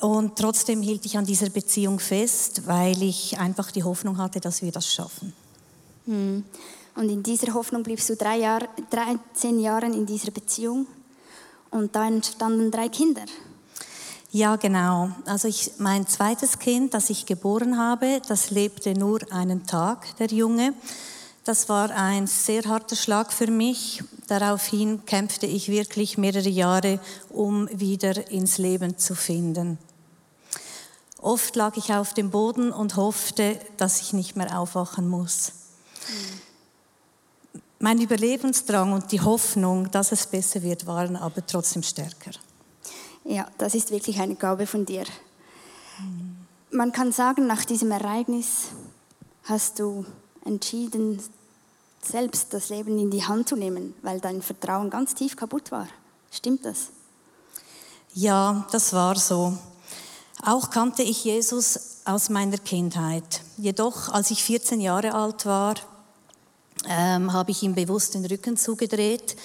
und 0.00 0.36
trotzdem 0.36 0.82
hielt 0.82 1.04
ich 1.06 1.16
an 1.16 1.26
dieser 1.26 1.50
Beziehung 1.50 2.00
fest, 2.00 2.66
weil 2.66 3.00
ich 3.02 3.38
einfach 3.38 3.70
die 3.70 3.84
Hoffnung 3.84 4.18
hatte, 4.18 4.40
dass 4.40 4.62
wir 4.62 4.72
das 4.72 4.92
schaffen. 4.92 5.32
Hm. 6.06 6.44
Und 6.98 7.10
in 7.10 7.22
dieser 7.22 7.54
Hoffnung 7.54 7.84
bliebst 7.84 8.10
du 8.10 8.16
drei 8.16 8.38
Jahr, 8.38 8.58
13 8.90 9.60
Jahre 9.60 9.86
in 9.86 10.04
dieser 10.04 10.32
Beziehung 10.32 10.88
und 11.70 11.94
da 11.94 12.08
entstanden 12.08 12.72
drei 12.72 12.88
Kinder. 12.88 13.22
Ja, 14.32 14.56
genau. 14.56 15.10
Also 15.24 15.46
ich, 15.46 15.74
mein 15.78 16.08
zweites 16.08 16.58
Kind, 16.58 16.94
das 16.94 17.08
ich 17.08 17.24
geboren 17.24 17.78
habe, 17.78 18.20
das 18.26 18.50
lebte 18.50 18.94
nur 18.94 19.20
einen 19.32 19.64
Tag, 19.64 20.16
der 20.16 20.26
Junge. 20.26 20.74
Das 21.44 21.68
war 21.68 21.90
ein 21.90 22.26
sehr 22.26 22.64
harter 22.64 22.96
Schlag 22.96 23.32
für 23.32 23.46
mich. 23.48 24.02
Daraufhin 24.26 25.06
kämpfte 25.06 25.46
ich 25.46 25.68
wirklich 25.68 26.18
mehrere 26.18 26.48
Jahre, 26.48 26.98
um 27.28 27.68
wieder 27.70 28.28
ins 28.28 28.58
Leben 28.58 28.98
zu 28.98 29.14
finden. 29.14 29.78
Oft 31.20 31.54
lag 31.54 31.76
ich 31.76 31.92
auf 31.92 32.12
dem 32.12 32.30
Boden 32.30 32.72
und 32.72 32.96
hoffte, 32.96 33.56
dass 33.76 34.00
ich 34.00 34.14
nicht 34.14 34.34
mehr 34.34 34.58
aufwachen 34.58 35.08
muss. 35.08 35.52
Mein 37.80 38.00
Überlebensdrang 38.00 38.92
und 38.92 39.12
die 39.12 39.20
Hoffnung, 39.20 39.88
dass 39.90 40.10
es 40.10 40.26
besser 40.26 40.62
wird, 40.62 40.86
waren 40.86 41.14
aber 41.14 41.46
trotzdem 41.46 41.84
stärker. 41.84 42.32
Ja, 43.24 43.46
das 43.56 43.74
ist 43.74 43.92
wirklich 43.92 44.18
eine 44.18 44.34
Gabe 44.34 44.66
von 44.66 44.84
dir. 44.84 45.04
Man 46.70 46.90
kann 46.90 47.12
sagen, 47.12 47.46
nach 47.46 47.64
diesem 47.64 47.92
Ereignis 47.92 48.70
hast 49.44 49.78
du 49.78 50.04
entschieden, 50.44 51.22
selbst 52.02 52.52
das 52.52 52.68
Leben 52.68 52.98
in 52.98 53.10
die 53.10 53.24
Hand 53.24 53.48
zu 53.48 53.54
nehmen, 53.54 53.94
weil 54.02 54.20
dein 54.20 54.42
Vertrauen 54.42 54.90
ganz 54.90 55.14
tief 55.14 55.36
kaputt 55.36 55.70
war. 55.70 55.86
Stimmt 56.32 56.64
das? 56.64 56.88
Ja, 58.12 58.66
das 58.72 58.92
war 58.92 59.16
so. 59.16 59.56
Auch 60.42 60.70
kannte 60.70 61.02
ich 61.02 61.24
Jesus 61.24 61.98
aus 62.04 62.28
meiner 62.28 62.58
Kindheit. 62.58 63.42
Jedoch, 63.56 64.08
als 64.08 64.30
ich 64.30 64.42
14 64.42 64.80
Jahre 64.80 65.14
alt 65.14 65.46
war, 65.46 65.76
ähm, 66.88 67.32
habe 67.32 67.50
ich 67.50 67.62
ihm 67.62 67.74
bewusst 67.74 68.14
den 68.14 68.24
Rücken 68.24 68.56
zugedreht, 68.56 69.36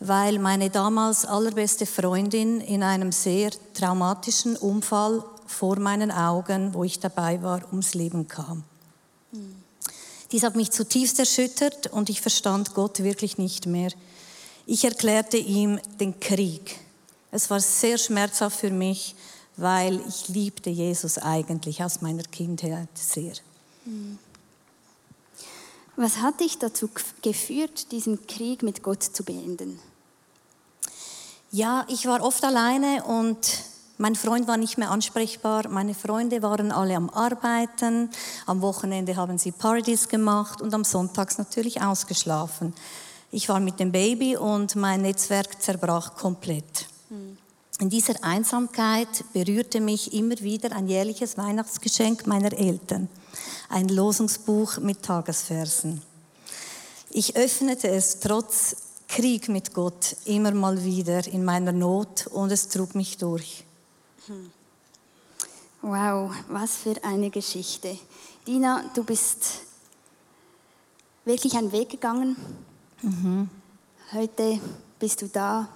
weil 0.00 0.38
meine 0.38 0.70
damals 0.70 1.24
allerbeste 1.24 1.86
Freundin 1.86 2.60
in 2.60 2.82
einem 2.82 3.12
sehr 3.12 3.50
traumatischen 3.74 4.56
Unfall 4.56 5.24
vor 5.46 5.78
meinen 5.78 6.10
Augen, 6.10 6.74
wo 6.74 6.84
ich 6.84 7.00
dabei 7.00 7.42
war, 7.42 7.66
ums 7.70 7.94
Leben 7.94 8.28
kam. 8.28 8.62
Mhm. 9.32 9.56
Dies 10.30 10.42
hat 10.42 10.56
mich 10.56 10.70
zutiefst 10.70 11.18
erschüttert 11.18 11.86
und 11.88 12.10
ich 12.10 12.20
verstand 12.20 12.74
Gott 12.74 13.02
wirklich 13.02 13.38
nicht 13.38 13.66
mehr. 13.66 13.90
Ich 14.66 14.84
erklärte 14.84 15.38
ihm 15.38 15.80
den 15.98 16.20
Krieg. 16.20 16.78
Es 17.30 17.48
war 17.48 17.60
sehr 17.60 17.96
schmerzhaft 17.96 18.60
für 18.60 18.70
mich, 18.70 19.14
weil 19.56 20.00
ich 20.06 20.28
liebte 20.28 20.70
Jesus 20.70 21.18
eigentlich 21.18 21.82
aus 21.82 22.02
meiner 22.02 22.22
Kindheit 22.22 22.88
sehr. 22.94 23.32
Was 26.00 26.18
hat 26.18 26.38
dich 26.38 26.58
dazu 26.58 26.88
geführt, 27.22 27.90
diesen 27.90 28.24
Krieg 28.28 28.62
mit 28.62 28.84
Gott 28.84 29.02
zu 29.02 29.24
beenden? 29.24 29.80
Ja, 31.50 31.84
ich 31.88 32.06
war 32.06 32.22
oft 32.22 32.44
alleine 32.44 33.02
und 33.02 33.36
mein 33.96 34.14
Freund 34.14 34.46
war 34.46 34.56
nicht 34.58 34.78
mehr 34.78 34.92
ansprechbar, 34.92 35.66
meine 35.68 35.94
Freunde 35.94 36.40
waren 36.40 36.70
alle 36.70 36.94
am 36.94 37.10
Arbeiten, 37.10 38.10
am 38.46 38.62
Wochenende 38.62 39.16
haben 39.16 39.38
sie 39.38 39.50
Partys 39.50 40.08
gemacht 40.08 40.62
und 40.62 40.72
am 40.72 40.84
Sonntag 40.84 41.36
natürlich 41.36 41.82
ausgeschlafen. 41.82 42.74
Ich 43.32 43.48
war 43.48 43.58
mit 43.58 43.80
dem 43.80 43.90
Baby 43.90 44.36
und 44.36 44.76
mein 44.76 45.02
Netzwerk 45.02 45.60
zerbrach 45.60 46.14
komplett. 46.14 46.86
Hm. 47.08 47.36
In 47.80 47.90
dieser 47.90 48.22
Einsamkeit 48.22 49.24
berührte 49.32 49.80
mich 49.80 50.12
immer 50.12 50.38
wieder 50.38 50.70
ein 50.76 50.86
jährliches 50.86 51.36
Weihnachtsgeschenk 51.36 52.28
meiner 52.28 52.52
Eltern, 52.52 53.08
ein 53.68 53.88
Losungsbuch 53.88 54.78
mit 54.78 55.02
Tagesversen. 55.02 56.02
Ich 57.10 57.36
öffnete 57.36 57.88
es 57.88 58.20
trotz 58.20 58.76
Krieg 59.08 59.48
mit 59.48 59.72
Gott 59.72 60.16
immer 60.26 60.52
mal 60.52 60.84
wieder 60.84 61.26
in 61.26 61.44
meiner 61.44 61.72
Not 61.72 62.26
und 62.26 62.52
es 62.52 62.68
trug 62.68 62.94
mich 62.94 63.16
durch. 63.16 63.64
Wow, 65.80 66.32
was 66.48 66.76
für 66.76 67.02
eine 67.02 67.30
Geschichte. 67.30 67.98
Dina, 68.46 68.84
du 68.94 69.04
bist 69.04 69.60
wirklich 71.24 71.56
einen 71.56 71.72
Weg 71.72 71.90
gegangen. 71.90 72.36
Mhm. 73.02 73.48
Heute 74.12 74.60
bist 74.98 75.22
du 75.22 75.28
da. 75.28 75.68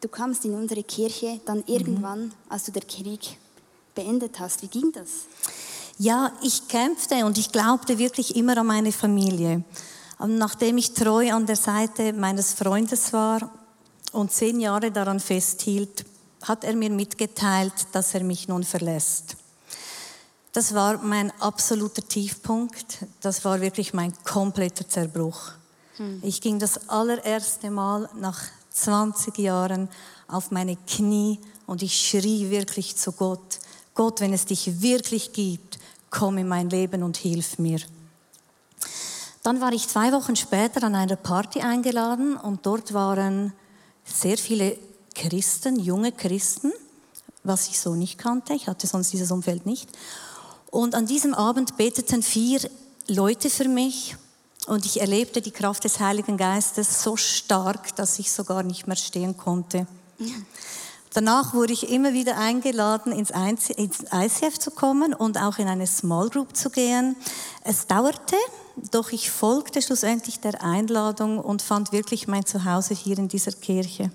Du 0.00 0.08
kamst 0.08 0.44
in 0.44 0.54
unsere 0.54 0.82
Kirche, 0.82 1.40
dann 1.44 1.58
mhm. 1.58 1.64
irgendwann, 1.66 2.34
als 2.48 2.64
du 2.64 2.72
den 2.72 2.86
Krieg 2.86 3.38
beendet 3.94 4.38
hast. 4.38 4.62
Wie 4.62 4.68
ging 4.68 4.92
das? 4.92 5.26
Ja, 6.02 6.32
ich 6.42 6.66
kämpfte 6.66 7.24
und 7.26 7.38
ich 7.38 7.52
glaubte 7.52 7.96
wirklich 7.96 8.34
immer 8.34 8.58
an 8.58 8.66
meine 8.66 8.90
Familie. 8.90 9.62
Und 10.18 10.36
nachdem 10.36 10.76
ich 10.76 10.94
treu 10.94 11.32
an 11.32 11.46
der 11.46 11.54
Seite 11.54 12.12
meines 12.12 12.54
Freundes 12.54 13.12
war 13.12 13.48
und 14.10 14.32
zehn 14.32 14.58
Jahre 14.58 14.90
daran 14.90 15.20
festhielt, 15.20 16.04
hat 16.42 16.64
er 16.64 16.74
mir 16.74 16.90
mitgeteilt, 16.90 17.86
dass 17.92 18.14
er 18.14 18.24
mich 18.24 18.48
nun 18.48 18.64
verlässt. 18.64 19.36
Das 20.52 20.74
war 20.74 20.98
mein 20.98 21.30
absoluter 21.40 22.02
Tiefpunkt. 22.02 23.06
Das 23.20 23.44
war 23.44 23.60
wirklich 23.60 23.94
mein 23.94 24.12
kompletter 24.24 24.88
Zerbruch. 24.88 25.52
Hm. 25.98 26.20
Ich 26.24 26.40
ging 26.40 26.58
das 26.58 26.88
allererste 26.88 27.70
Mal 27.70 28.10
nach 28.16 28.40
20 28.70 29.38
Jahren 29.38 29.88
auf 30.26 30.50
meine 30.50 30.74
Knie 30.74 31.38
und 31.66 31.80
ich 31.80 31.96
schrie 31.96 32.50
wirklich 32.50 32.96
zu 32.96 33.12
Gott. 33.12 33.60
Gott, 33.94 34.20
wenn 34.20 34.32
es 34.32 34.46
dich 34.46 34.82
wirklich 34.82 35.32
gibt, 35.32 35.78
komm 36.12 36.38
in 36.38 36.46
mein 36.46 36.70
Leben 36.70 37.02
und 37.02 37.16
hilf 37.16 37.58
mir. 37.58 37.80
Dann 39.42 39.60
war 39.60 39.72
ich 39.72 39.88
zwei 39.88 40.12
Wochen 40.12 40.36
später 40.36 40.84
an 40.84 40.94
einer 40.94 41.16
Party 41.16 41.62
eingeladen 41.62 42.36
und 42.36 42.64
dort 42.64 42.94
waren 42.94 43.52
sehr 44.04 44.38
viele 44.38 44.78
Christen, 45.16 45.80
junge 45.80 46.12
Christen, 46.12 46.70
was 47.42 47.66
ich 47.66 47.80
so 47.80 47.96
nicht 47.96 48.18
kannte. 48.18 48.54
Ich 48.54 48.68
hatte 48.68 48.86
sonst 48.86 49.12
dieses 49.12 49.32
Umfeld 49.32 49.66
nicht. 49.66 49.90
Und 50.70 50.94
an 50.94 51.06
diesem 51.06 51.34
Abend 51.34 51.76
beteten 51.76 52.22
vier 52.22 52.60
Leute 53.08 53.50
für 53.50 53.68
mich 53.68 54.16
und 54.66 54.86
ich 54.86 55.00
erlebte 55.00 55.40
die 55.42 55.50
Kraft 55.50 55.82
des 55.84 55.98
Heiligen 55.98 56.36
Geistes 56.36 57.02
so 57.02 57.16
stark, 57.16 57.96
dass 57.96 58.18
ich 58.20 58.30
sogar 58.30 58.62
nicht 58.62 58.86
mehr 58.86 58.96
stehen 58.96 59.36
konnte. 59.36 59.88
Danach 61.14 61.52
wurde 61.52 61.74
ich 61.74 61.90
immer 61.90 62.14
wieder 62.14 62.38
eingeladen, 62.38 63.12
ins 63.12 63.30
ICF 63.30 64.58
zu 64.58 64.70
kommen 64.70 65.12
und 65.12 65.36
auch 65.36 65.58
in 65.58 65.68
eine 65.68 65.86
Small 65.86 66.30
Group 66.30 66.56
zu 66.56 66.70
gehen. 66.70 67.16
Es 67.64 67.86
dauerte, 67.86 68.36
doch 68.90 69.12
ich 69.12 69.30
folgte 69.30 69.82
schlussendlich 69.82 70.40
der 70.40 70.64
Einladung 70.64 71.38
und 71.38 71.60
fand 71.60 71.92
wirklich 71.92 72.28
mein 72.28 72.46
Zuhause 72.46 72.94
hier 72.94 73.18
in 73.18 73.28
dieser 73.28 73.52
Kirche. 73.52 74.10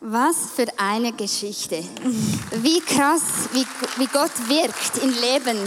Was 0.00 0.36
für 0.54 0.66
eine 0.78 1.12
Geschichte. 1.12 1.82
Wie 2.62 2.80
krass, 2.80 3.22
wie, 3.52 3.66
wie 3.98 4.06
Gott 4.06 4.32
wirkt 4.48 4.98
im 5.02 5.10
Leben 5.10 5.58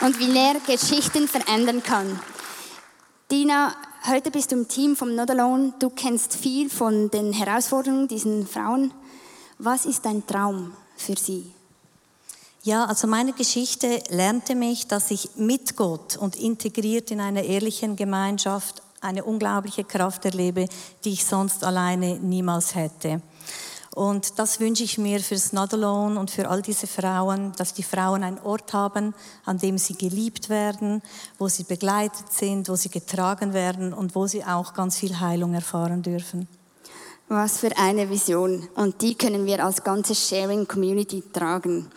und 0.00 0.18
wie 0.18 0.36
er 0.36 0.54
Geschichten 0.66 1.28
verändern 1.28 1.82
kann. 1.82 2.20
Dina, 3.30 3.74
heute 4.08 4.30
bist 4.30 4.50
du 4.50 4.56
im 4.56 4.68
Team 4.68 4.96
vom 4.96 5.14
Not 5.14 5.30
Alone. 5.30 5.74
Du 5.78 5.90
kennst 5.90 6.34
viel 6.34 6.70
von 6.70 7.10
den 7.10 7.32
Herausforderungen 7.32 8.08
dieser 8.08 8.44
Frauen. 8.46 8.92
Was 9.64 9.86
ist 9.86 10.04
dein 10.04 10.26
Traum 10.26 10.72
für 10.96 11.16
sie? 11.16 11.52
Ja, 12.64 12.84
also 12.86 13.06
meine 13.06 13.32
Geschichte 13.32 14.02
lernte 14.08 14.56
mich, 14.56 14.88
dass 14.88 15.12
ich 15.12 15.36
mit 15.36 15.76
Gott 15.76 16.16
und 16.16 16.34
integriert 16.34 17.12
in 17.12 17.20
einer 17.20 17.44
ehrlichen 17.44 17.94
Gemeinschaft 17.94 18.82
eine 19.00 19.22
unglaubliche 19.22 19.84
Kraft 19.84 20.24
erlebe, 20.24 20.68
die 21.04 21.12
ich 21.12 21.24
sonst 21.24 21.62
alleine 21.62 22.18
niemals 22.18 22.74
hätte. 22.74 23.22
Und 23.94 24.40
das 24.40 24.58
wünsche 24.58 24.82
ich 24.82 24.98
mir 24.98 25.20
für 25.20 25.40
Not 25.52 25.74
Alone 25.74 26.18
und 26.18 26.32
für 26.32 26.48
all 26.48 26.60
diese 26.60 26.88
Frauen, 26.88 27.52
dass 27.56 27.72
die 27.72 27.84
Frauen 27.84 28.24
einen 28.24 28.40
Ort 28.40 28.72
haben, 28.72 29.14
an 29.44 29.58
dem 29.58 29.78
sie 29.78 29.94
geliebt 29.94 30.48
werden, 30.48 31.02
wo 31.38 31.46
sie 31.46 31.62
begleitet 31.62 32.32
sind, 32.32 32.68
wo 32.68 32.74
sie 32.74 32.88
getragen 32.88 33.52
werden 33.52 33.94
und 33.94 34.16
wo 34.16 34.26
sie 34.26 34.44
auch 34.44 34.74
ganz 34.74 34.96
viel 34.96 35.20
Heilung 35.20 35.54
erfahren 35.54 36.02
dürfen. 36.02 36.48
Was 37.34 37.60
für 37.60 37.74
eine 37.78 38.10
Vision. 38.10 38.68
Und 38.74 39.00
die 39.00 39.14
können 39.14 39.46
wir 39.46 39.64
als 39.64 39.82
ganze 39.82 40.14
Sharing 40.14 40.68
Community 40.68 41.22
tragen. 41.32 41.90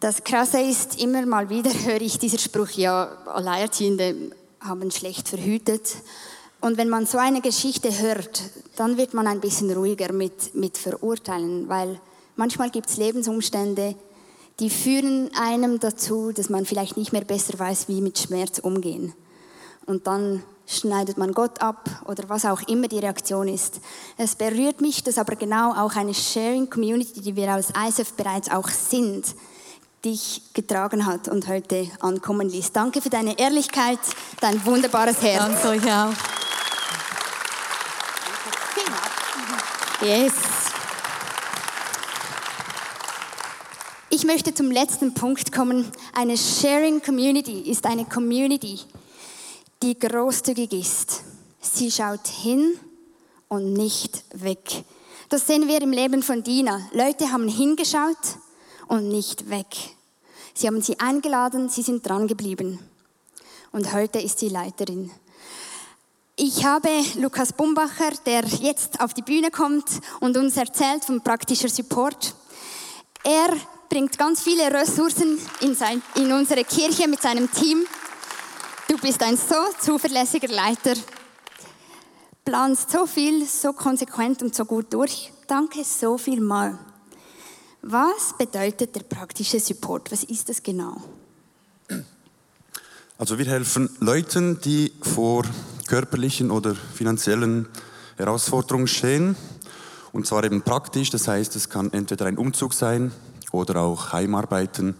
Das 0.00 0.24
Krasse 0.24 0.62
ist, 0.62 0.98
immer 0.98 1.26
mal 1.26 1.50
wieder 1.50 1.70
höre 1.84 2.00
ich 2.00 2.18
dieser 2.18 2.38
Spruch, 2.38 2.70
ja, 2.70 3.18
Alleinerziehende, 3.26 4.32
haben 4.60 4.90
schlecht 4.90 5.28
verhütet. 5.28 5.96
Und 6.62 6.78
wenn 6.78 6.88
man 6.88 7.04
so 7.04 7.18
eine 7.18 7.42
Geschichte 7.42 7.98
hört, 7.98 8.44
dann 8.76 8.96
wird 8.96 9.12
man 9.12 9.26
ein 9.26 9.40
bisschen 9.40 9.70
ruhiger 9.70 10.10
mit, 10.14 10.54
mit 10.54 10.78
Verurteilen, 10.78 11.68
weil 11.68 12.00
manchmal 12.34 12.70
gibt 12.70 12.88
es 12.88 12.96
Lebensumstände, 12.96 13.94
die 14.58 14.70
führen 14.70 15.32
einem 15.38 15.80
dazu, 15.80 16.32
dass 16.32 16.48
man 16.48 16.64
vielleicht 16.64 16.96
nicht 16.96 17.12
mehr 17.12 17.24
besser 17.24 17.58
weiß, 17.58 17.88
wie 17.88 18.00
mit 18.00 18.18
Schmerz 18.18 18.58
umgehen. 18.58 19.12
Und 19.84 20.06
dann 20.06 20.42
schneidet 20.66 21.18
man 21.18 21.32
Gott 21.32 21.60
ab 21.60 21.88
oder 22.06 22.28
was 22.28 22.44
auch 22.44 22.62
immer 22.62 22.88
die 22.88 22.98
Reaktion 22.98 23.48
ist. 23.48 23.80
Es 24.16 24.34
berührt 24.34 24.80
mich, 24.80 25.02
dass 25.04 25.18
aber 25.18 25.36
genau 25.36 25.72
auch 25.72 25.96
eine 25.96 26.14
Sharing 26.14 26.70
Community, 26.70 27.20
die 27.20 27.36
wir 27.36 27.52
als 27.52 27.70
ISF 27.70 28.14
bereits 28.14 28.50
auch 28.50 28.68
sind, 28.68 29.26
dich 30.04 30.42
getragen 30.52 31.06
hat 31.06 31.28
und 31.28 31.48
heute 31.48 31.88
ankommen 32.00 32.48
ließ. 32.48 32.72
Danke 32.72 33.00
für 33.00 33.10
deine 33.10 33.38
Ehrlichkeit, 33.38 33.98
dein 34.40 34.64
wunderbares 34.64 35.20
Herz. 35.22 35.62
Danke 35.62 35.68
euch 35.68 35.92
auch. 35.92 36.12
Yes. 40.02 40.32
Ich 44.10 44.24
möchte 44.24 44.54
zum 44.54 44.70
letzten 44.70 45.14
Punkt 45.14 45.50
kommen. 45.50 45.90
Eine 46.12 46.36
Sharing 46.36 47.02
Community 47.02 47.60
ist 47.70 47.86
eine 47.86 48.04
Community, 48.04 48.80
die 49.82 49.98
großzügig 49.98 50.72
ist. 50.72 51.22
Sie 51.60 51.90
schaut 51.90 52.26
hin 52.26 52.78
und 53.48 53.72
nicht 53.72 54.24
weg. 54.34 54.84
Das 55.28 55.46
sehen 55.46 55.68
wir 55.68 55.80
im 55.82 55.92
Leben 55.92 56.22
von 56.22 56.42
Dina. 56.42 56.88
Leute 56.92 57.32
haben 57.32 57.48
hingeschaut 57.48 58.38
und 58.88 59.08
nicht 59.08 59.50
weg. 59.50 59.66
Sie 60.54 60.66
haben 60.66 60.80
sie 60.82 61.00
eingeladen, 61.00 61.68
sie 61.68 61.82
sind 61.82 62.06
dran 62.06 62.28
geblieben. 62.28 62.78
Und 63.72 63.92
heute 63.92 64.20
ist 64.20 64.38
sie 64.38 64.48
Leiterin. 64.48 65.10
Ich 66.36 66.64
habe 66.64 66.88
Lukas 67.16 67.52
Bumbacher, 67.52 68.10
der 68.26 68.44
jetzt 68.44 69.00
auf 69.00 69.14
die 69.14 69.22
Bühne 69.22 69.50
kommt 69.50 69.84
und 70.20 70.36
uns 70.36 70.56
erzählt 70.56 71.04
vom 71.04 71.22
praktischer 71.22 71.68
Support. 71.68 72.34
Er 73.22 73.56
bringt 73.88 74.18
ganz 74.18 74.42
viele 74.42 74.72
Ressourcen 74.72 75.38
in, 75.60 75.74
sein, 75.74 76.02
in 76.16 76.32
unsere 76.32 76.64
Kirche 76.64 77.08
mit 77.08 77.22
seinem 77.22 77.50
Team. 77.50 77.86
Du 78.86 78.98
bist 78.98 79.22
ein 79.22 79.36
so 79.36 79.54
zuverlässiger 79.80 80.48
Leiter, 80.48 80.94
planst 82.44 82.90
so 82.90 83.06
viel, 83.06 83.46
so 83.46 83.72
konsequent 83.72 84.42
und 84.42 84.54
so 84.54 84.66
gut 84.66 84.92
durch. 84.92 85.32
Danke 85.46 85.82
so 85.84 86.18
viel 86.18 86.40
mal. 86.40 86.78
Was 87.80 88.36
bedeutet 88.36 88.94
der 88.94 89.02
praktische 89.02 89.58
Support? 89.58 90.12
Was 90.12 90.24
ist 90.24 90.50
das 90.50 90.62
genau? 90.62 91.02
Also 93.16 93.38
wir 93.38 93.46
helfen 93.46 93.88
Leuten, 94.00 94.60
die 94.60 94.92
vor 95.00 95.44
körperlichen 95.86 96.50
oder 96.50 96.74
finanziellen 96.74 97.68
Herausforderungen 98.16 98.86
stehen. 98.86 99.34
Und 100.12 100.26
zwar 100.26 100.44
eben 100.44 100.60
praktisch, 100.60 101.08
das 101.08 101.26
heißt, 101.26 101.56
es 101.56 101.70
kann 101.70 101.90
entweder 101.92 102.26
ein 102.26 102.36
Umzug 102.36 102.74
sein 102.74 103.12
oder 103.50 103.80
auch 103.80 104.12
Heimarbeiten, 104.12 104.94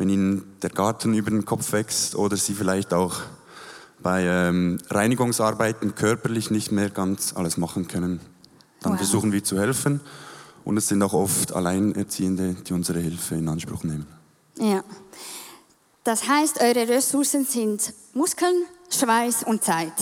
wenn 0.00 0.08
ihnen 0.08 0.56
der 0.62 0.70
Garten 0.70 1.12
über 1.12 1.30
den 1.30 1.44
Kopf 1.44 1.72
wächst 1.72 2.16
oder 2.16 2.34
sie 2.38 2.54
vielleicht 2.54 2.94
auch 2.94 3.16
bei 4.02 4.24
ähm, 4.24 4.78
Reinigungsarbeiten 4.88 5.94
körperlich 5.94 6.50
nicht 6.50 6.72
mehr 6.72 6.88
ganz 6.88 7.34
alles 7.36 7.58
machen 7.58 7.86
können. 7.86 8.18
Dann 8.80 8.92
wow. 8.92 8.98
versuchen 8.98 9.30
wir 9.30 9.44
zu 9.44 9.60
helfen 9.60 10.00
und 10.64 10.78
es 10.78 10.88
sind 10.88 11.02
auch 11.02 11.12
oft 11.12 11.52
Alleinerziehende, 11.52 12.54
die 12.66 12.72
unsere 12.72 12.98
Hilfe 12.98 13.34
in 13.34 13.46
Anspruch 13.46 13.84
nehmen. 13.84 14.06
Ja. 14.58 14.82
Das 16.02 16.26
heißt, 16.26 16.62
eure 16.62 16.88
Ressourcen 16.88 17.44
sind 17.44 17.92
Muskeln, 18.14 18.54
Schweiß 18.88 19.42
und 19.42 19.62
Zeit. 19.62 19.92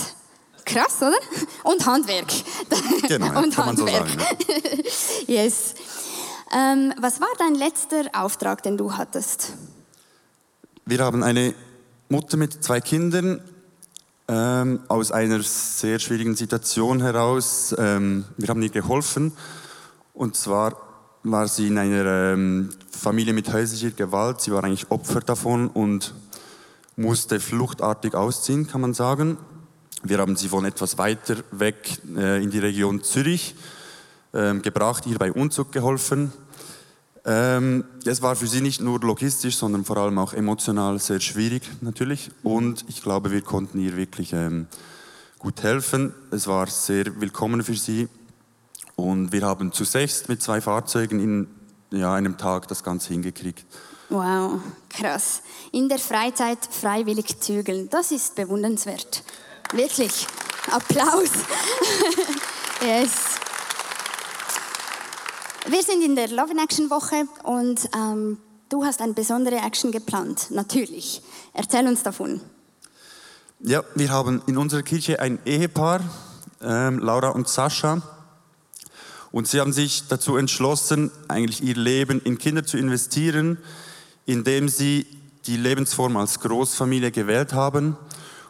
Krass, 0.64 0.98
oder? 0.98 1.18
Und 1.64 1.84
Handwerk. 1.84 2.28
Genau, 3.08 3.42
und 3.42 3.56
Handwerk. 3.56 3.76
so 3.76 3.86
sagen. 3.86 4.10
Ja. 5.26 5.42
yes. 5.42 5.74
Ähm, 6.56 6.94
was 7.00 7.20
war 7.20 7.28
dein 7.38 7.56
letzter 7.56 8.04
Auftrag, 8.12 8.62
den 8.62 8.76
du 8.76 8.96
hattest? 8.96 9.54
Wir 10.90 11.00
haben 11.00 11.22
eine 11.22 11.54
Mutter 12.08 12.38
mit 12.38 12.64
zwei 12.64 12.80
Kindern 12.80 13.42
ähm, 14.26 14.80
aus 14.88 15.12
einer 15.12 15.42
sehr 15.42 15.98
schwierigen 15.98 16.34
Situation 16.34 17.02
heraus. 17.02 17.76
Ähm, 17.76 18.24
wir 18.38 18.48
haben 18.48 18.62
ihr 18.62 18.70
geholfen. 18.70 19.32
Und 20.14 20.34
zwar 20.34 20.80
war 21.24 21.46
sie 21.46 21.66
in 21.66 21.76
einer 21.76 22.32
ähm, 22.32 22.70
Familie 22.90 23.34
mit 23.34 23.52
häuslicher 23.52 23.90
Gewalt. 23.90 24.40
Sie 24.40 24.50
war 24.50 24.64
eigentlich 24.64 24.90
Opfer 24.90 25.20
davon 25.20 25.68
und 25.68 26.14
musste 26.96 27.38
fluchtartig 27.38 28.14
ausziehen, 28.14 28.66
kann 28.66 28.80
man 28.80 28.94
sagen. 28.94 29.36
Wir 30.04 30.16
haben 30.16 30.36
sie 30.36 30.48
von 30.48 30.64
etwas 30.64 30.96
weiter 30.96 31.36
weg 31.50 32.00
äh, 32.16 32.42
in 32.42 32.50
die 32.50 32.60
Region 32.60 33.02
Zürich 33.02 33.56
ähm, 34.32 34.62
gebracht, 34.62 35.04
ihr 35.06 35.18
bei 35.18 35.32
Umzug 35.32 35.70
geholfen. 35.70 36.32
Ähm, 37.30 37.84
es 38.06 38.22
war 38.22 38.36
für 38.36 38.46
sie 38.46 38.62
nicht 38.62 38.80
nur 38.80 39.00
logistisch, 39.00 39.58
sondern 39.58 39.84
vor 39.84 39.98
allem 39.98 40.18
auch 40.18 40.32
emotional 40.32 40.98
sehr 40.98 41.20
schwierig 41.20 41.62
natürlich. 41.82 42.30
Und 42.42 42.86
ich 42.88 43.02
glaube, 43.02 43.30
wir 43.30 43.42
konnten 43.42 43.78
ihr 43.80 43.98
wirklich 43.98 44.32
ähm, 44.32 44.66
gut 45.38 45.62
helfen. 45.62 46.14
Es 46.30 46.46
war 46.46 46.68
sehr 46.68 47.20
willkommen 47.20 47.62
für 47.62 47.74
sie. 47.74 48.08
Und 48.96 49.30
wir 49.30 49.42
haben 49.42 49.72
zu 49.72 49.84
sechs 49.84 50.26
mit 50.28 50.42
zwei 50.42 50.62
Fahrzeugen 50.62 51.20
in 51.20 51.48
ja, 51.90 52.14
einem 52.14 52.38
Tag 52.38 52.66
das 52.68 52.82
Ganze 52.82 53.12
hingekriegt. 53.12 53.66
Wow, 54.08 54.60
krass. 54.88 55.42
In 55.70 55.90
der 55.90 55.98
Freizeit 55.98 56.58
freiwillig 56.70 57.40
zügeln, 57.40 57.90
das 57.90 58.10
ist 58.10 58.36
bewundernswert. 58.36 59.22
Wirklich. 59.74 60.26
Applaus. 60.70 61.30
yes. 62.82 63.37
Wir 65.70 65.82
sind 65.82 66.02
in 66.02 66.16
der 66.16 66.28
Love 66.28 66.52
in 66.52 66.58
Action 66.58 66.88
Woche 66.88 67.28
und 67.42 67.90
ähm, 67.94 68.38
du 68.70 68.86
hast 68.86 69.02
eine 69.02 69.12
besondere 69.12 69.56
Action 69.56 69.92
geplant, 69.92 70.50
natürlich. 70.50 71.20
Erzähl 71.52 71.86
uns 71.86 72.02
davon. 72.02 72.40
Ja, 73.60 73.84
wir 73.94 74.08
haben 74.08 74.40
in 74.46 74.56
unserer 74.56 74.82
Kirche 74.82 75.20
ein 75.20 75.38
Ehepaar, 75.44 76.00
ähm, 76.62 77.00
Laura 77.00 77.28
und 77.28 77.48
Sascha. 77.48 78.00
Und 79.30 79.46
sie 79.46 79.60
haben 79.60 79.74
sich 79.74 80.08
dazu 80.08 80.38
entschlossen, 80.38 81.10
eigentlich 81.28 81.62
ihr 81.62 81.76
Leben 81.76 82.22
in 82.22 82.38
Kinder 82.38 82.64
zu 82.64 82.78
investieren, 82.78 83.58
indem 84.24 84.70
sie 84.70 85.06
die 85.44 85.58
Lebensform 85.58 86.16
als 86.16 86.40
Großfamilie 86.40 87.10
gewählt 87.10 87.52
haben. 87.52 87.98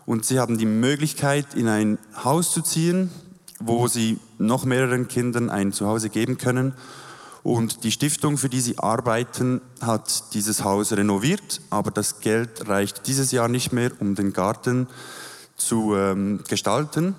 Und 0.07 0.25
sie 0.25 0.39
haben 0.39 0.57
die 0.57 0.67
Möglichkeit, 0.67 1.55
in 1.55 1.67
ein 1.67 1.99
Haus 2.23 2.53
zu 2.53 2.63
ziehen, 2.63 3.11
wo 3.59 3.89
sie 3.89 4.21
noch 4.39 4.65
mehreren 4.65 5.09
Kindern 5.09 5.51
ein 5.51 5.73
Zuhause 5.73 6.11
geben 6.11 6.39
können. 6.39 6.75
Und 7.49 7.83
die 7.83 7.93
Stiftung, 7.93 8.37
für 8.37 8.51
die 8.51 8.61
sie 8.61 8.79
arbeiten, 8.79 9.63
hat 9.81 10.35
dieses 10.35 10.65
Haus 10.65 10.93
renoviert, 10.93 11.63
aber 11.71 11.91
das 11.91 12.21
Geld 12.21 12.69
reicht 12.69 13.07
dieses 13.07 13.33
Jahr 13.33 13.49
nicht 13.49 13.73
mehr, 13.73 13.91
um 14.01 14.15
den 14.15 14.35
Garten 14.35 14.87
zu 15.57 15.97
ähm, 15.97 16.45
gestalten. 16.47 17.15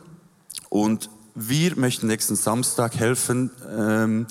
Und 0.69 1.09
wir 1.33 1.75
möchten 1.77 2.05
nächsten 2.05 2.35
Samstag 2.35 2.93
helfen, 2.93 3.49
ähm, 3.75 4.27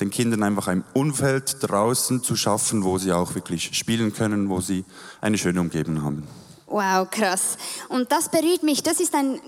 den 0.00 0.08
Kindern 0.08 0.42
einfach 0.42 0.68
ein 0.68 0.84
Umfeld 0.94 1.58
draußen 1.60 2.22
zu 2.22 2.34
schaffen, 2.34 2.82
wo 2.82 2.96
sie 2.96 3.12
auch 3.12 3.34
wirklich 3.34 3.76
spielen 3.76 4.14
können, 4.14 4.48
wo 4.48 4.62
sie 4.62 4.86
eine 5.20 5.36
schöne 5.36 5.60
Umgebung 5.60 6.02
haben. 6.02 6.22
Wow, 6.66 7.10
krass. 7.10 7.58
Und 7.90 8.10
das 8.10 8.30
berührt 8.30 8.62
mich. 8.62 8.82
Das 8.82 9.00
ist 9.00 9.14
ein 9.14 9.38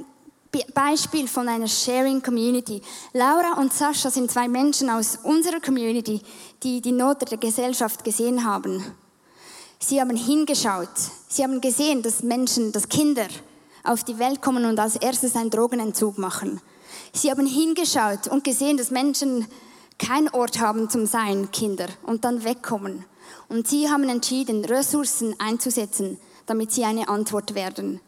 Beispiel 0.74 1.26
von 1.28 1.48
einer 1.48 1.68
Sharing 1.68 2.22
Community. 2.22 2.80
Laura 3.12 3.54
und 3.58 3.72
Sascha 3.72 4.10
sind 4.10 4.30
zwei 4.30 4.48
Menschen 4.48 4.90
aus 4.90 5.18
unserer 5.22 5.60
Community, 5.60 6.20
die 6.62 6.80
die 6.80 6.92
Not 6.92 7.30
der 7.30 7.38
Gesellschaft 7.38 8.04
gesehen 8.04 8.44
haben. 8.44 8.84
Sie 9.78 10.00
haben 10.00 10.16
hingeschaut. 10.16 10.88
Sie 11.28 11.42
haben 11.42 11.60
gesehen, 11.60 12.02
dass 12.02 12.22
Menschen, 12.22 12.72
dass 12.72 12.88
Kinder 12.88 13.26
auf 13.82 14.04
die 14.04 14.18
Welt 14.18 14.40
kommen 14.40 14.64
und 14.64 14.78
als 14.78 14.96
erstes 14.96 15.36
einen 15.36 15.50
Drogenentzug 15.50 16.18
machen. 16.18 16.60
Sie 17.12 17.30
haben 17.30 17.46
hingeschaut 17.46 18.28
und 18.28 18.44
gesehen, 18.44 18.76
dass 18.76 18.90
Menschen 18.90 19.46
keinen 19.98 20.28
Ort 20.30 20.60
haben 20.60 20.88
zum 20.88 21.06
Sein, 21.06 21.50
Kinder, 21.50 21.88
und 22.04 22.24
dann 22.24 22.44
wegkommen. 22.44 23.04
Und 23.48 23.68
sie 23.68 23.88
haben 23.88 24.08
entschieden, 24.08 24.64
Ressourcen 24.64 25.34
einzusetzen, 25.38 26.18
damit 26.46 26.72
sie 26.72 26.84
eine 26.84 27.08
Antwort 27.08 27.54
werden. 27.54 28.00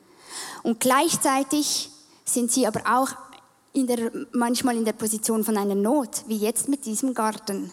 Und 0.62 0.80
gleichzeitig 0.80 1.90
sind 2.26 2.52
sie 2.52 2.66
aber 2.66 2.82
auch 2.86 3.08
in 3.72 3.86
der, 3.86 4.10
manchmal 4.32 4.76
in 4.76 4.84
der 4.84 4.92
Position 4.92 5.44
von 5.44 5.56
einer 5.56 5.74
Not, 5.74 6.24
wie 6.26 6.36
jetzt 6.36 6.68
mit 6.68 6.84
diesem 6.84 7.14
Garten. 7.14 7.72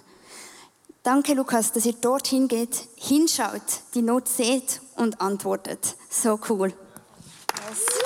Danke, 1.02 1.34
Lukas, 1.34 1.74
dass 1.74 1.86
ihr 1.86 1.94
dorthin 1.94 2.48
geht, 2.48 2.88
hinschaut, 2.96 3.62
die 3.94 4.02
Not 4.02 4.30
seht 4.30 4.80
und 4.96 5.20
antwortet. 5.20 5.96
So 6.10 6.40
cool. 6.50 6.74
Yes. 7.70 8.04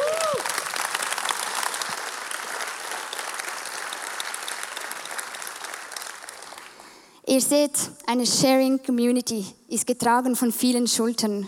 Ihr 7.30 7.42
seht, 7.42 7.92
eine 8.06 8.26
Sharing 8.26 8.82
Community 8.82 9.46
ist 9.68 9.86
getragen 9.86 10.38
von 10.38 10.54
vielen 10.54 10.88
Schultern. 10.88 11.46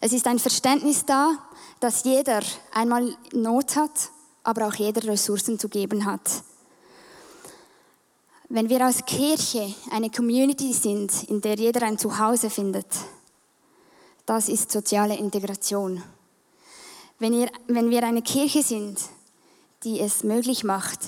Es 0.00 0.12
ist 0.12 0.28
ein 0.28 0.38
Verständnis 0.38 1.04
da, 1.06 1.32
dass 1.80 2.04
jeder 2.04 2.40
einmal 2.72 3.16
Not 3.32 3.74
hat, 3.74 4.10
aber 4.48 4.66
auch 4.66 4.74
jeder 4.76 5.06
Ressourcen 5.06 5.58
zu 5.58 5.68
geben 5.68 6.06
hat. 6.06 6.42
Wenn 8.48 8.70
wir 8.70 8.82
als 8.82 9.04
Kirche 9.04 9.74
eine 9.90 10.08
Community 10.08 10.72
sind, 10.72 11.24
in 11.24 11.42
der 11.42 11.56
jeder 11.56 11.82
ein 11.82 11.98
Zuhause 11.98 12.48
findet, 12.48 12.86
das 14.24 14.48
ist 14.48 14.72
soziale 14.72 15.18
Integration. 15.18 16.02
Wenn, 17.18 17.34
ihr, 17.34 17.50
wenn 17.66 17.90
wir 17.90 18.02
eine 18.04 18.22
Kirche 18.22 18.62
sind, 18.62 18.98
die 19.84 20.00
es 20.00 20.24
möglich 20.24 20.64
macht, 20.64 21.00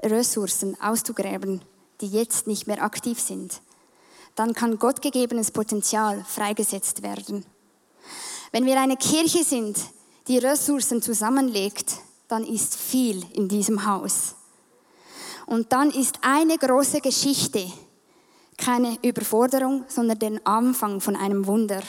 Ressourcen 0.00 0.80
auszugräben, 0.80 1.60
die 2.00 2.08
jetzt 2.08 2.46
nicht 2.46 2.68
mehr 2.68 2.84
aktiv 2.84 3.18
sind, 3.18 3.62
dann 4.36 4.54
kann 4.54 4.78
gottgegebenes 4.78 5.50
Potenzial 5.50 6.24
freigesetzt 6.24 7.02
werden. 7.02 7.44
Wenn 8.52 8.64
wir 8.64 8.80
eine 8.80 8.96
Kirche 8.96 9.42
sind, 9.42 9.76
die 10.28 10.38
Ressourcen 10.38 11.02
zusammenlegt, 11.02 11.94
dann 12.34 12.44
ist 12.44 12.74
viel 12.74 13.24
in 13.32 13.46
diesem 13.46 13.86
Haus. 13.86 14.34
Und 15.46 15.72
dann 15.72 15.90
ist 15.90 16.18
eine 16.22 16.58
große 16.58 17.00
Geschichte 17.00 17.70
keine 18.56 18.98
Überforderung, 19.02 19.84
sondern 19.86 20.18
der 20.18 20.40
Anfang 20.42 21.00
von 21.00 21.14
einem 21.14 21.46
Wunder, 21.46 21.80